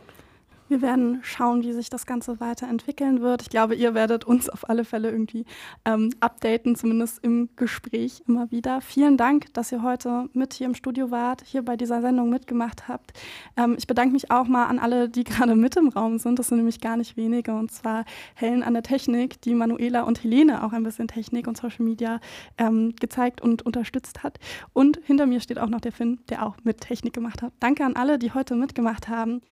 Wir 0.69 0.83
werden 0.83 1.21
schauen, 1.23 1.63
wie 1.63 1.73
sich 1.73 1.91
das 1.91 2.07
Ganze 2.07 2.41
weiterentwickeln 2.41 3.21
wird. 3.21 3.43
Ich 3.43 3.51
glaube, 3.51 3.77
ihr 3.77 3.95
werdet 3.95 4.25
uns 4.25 4.49
auf 4.49 4.69
alle 4.69 4.85
Fälle 4.85 5.11
irgendwie 5.11 5.45
ähm, 5.85 6.11
updaten, 6.19 6.75
zumindest 6.75 7.23
im 7.23 7.49
Gespräch 7.55 8.25
immer 8.27 8.51
wieder. 8.51 8.81
Vielen 8.81 9.17
Dank, 9.17 9.55
dass 9.55 9.71
ihr 9.71 9.83
heute 9.83 10.29
mit 10.33 10.55
hier 10.55 10.67
im 10.67 10.75
Studio 10.75 11.13
wart, 11.13 11.43
hier 11.45 11.65
bei 11.65 11.77
dieser 11.77 12.01
Sendung 12.01 12.31
mitgemacht 12.31 12.89
habt. 12.89 13.13
Ähm, 13.57 13.77
ich 13.79 13.87
bedanke 13.87 14.13
mich 14.13 14.33
auch 14.33 14.49
mal 14.49 14.67
an 14.67 14.81
alle, 14.81 15.09
die 15.09 15.23
gerade 15.25 15.55
mit 15.55 15.77
im 15.77 15.89
Raum 15.89 16.19
sind. 16.19 16.41
Das 16.41 16.49
sind 16.49 16.59
nämlich 16.59 16.81
gar 16.81 16.97
nicht 16.97 17.17
wenige. 17.17 17.55
Und 17.55 17.71
zwar 17.71 18.05
Helen 18.35 18.65
an 18.65 18.75
der 18.75 18.83
Technik, 18.83 19.41
die 19.43 19.55
Manuela 19.55 20.03
und 20.03 20.25
Helene 20.25 20.65
auch 20.65 20.73
ein 20.73 20.83
bisschen 20.83 21.07
Technik 21.07 21.47
und 21.47 21.57
Social 21.57 21.85
Media 21.85 22.19
ähm, 22.59 22.95
gezeigt 22.99 23.41
und 23.41 23.63
unterstützt 23.63 24.25
hat. 24.25 24.41
Und 24.73 24.99
hinter 25.05 25.27
mir 25.27 25.41
steht 25.41 25.61
auch 25.61 25.69
noch 25.69 25.81
der 25.81 25.93
Finn, 25.93 26.19
der 26.29 26.45
auch 26.45 26.57
mit 26.65 26.81
Technik 26.81 27.13
gemacht 27.13 27.43
hat. 27.43 27.53
Danke 27.61 27.85
an 27.85 27.95
alle, 27.95 28.19
die 28.19 28.33
heute 28.33 28.57
mitgemacht 28.57 29.09
haben. 29.09 29.43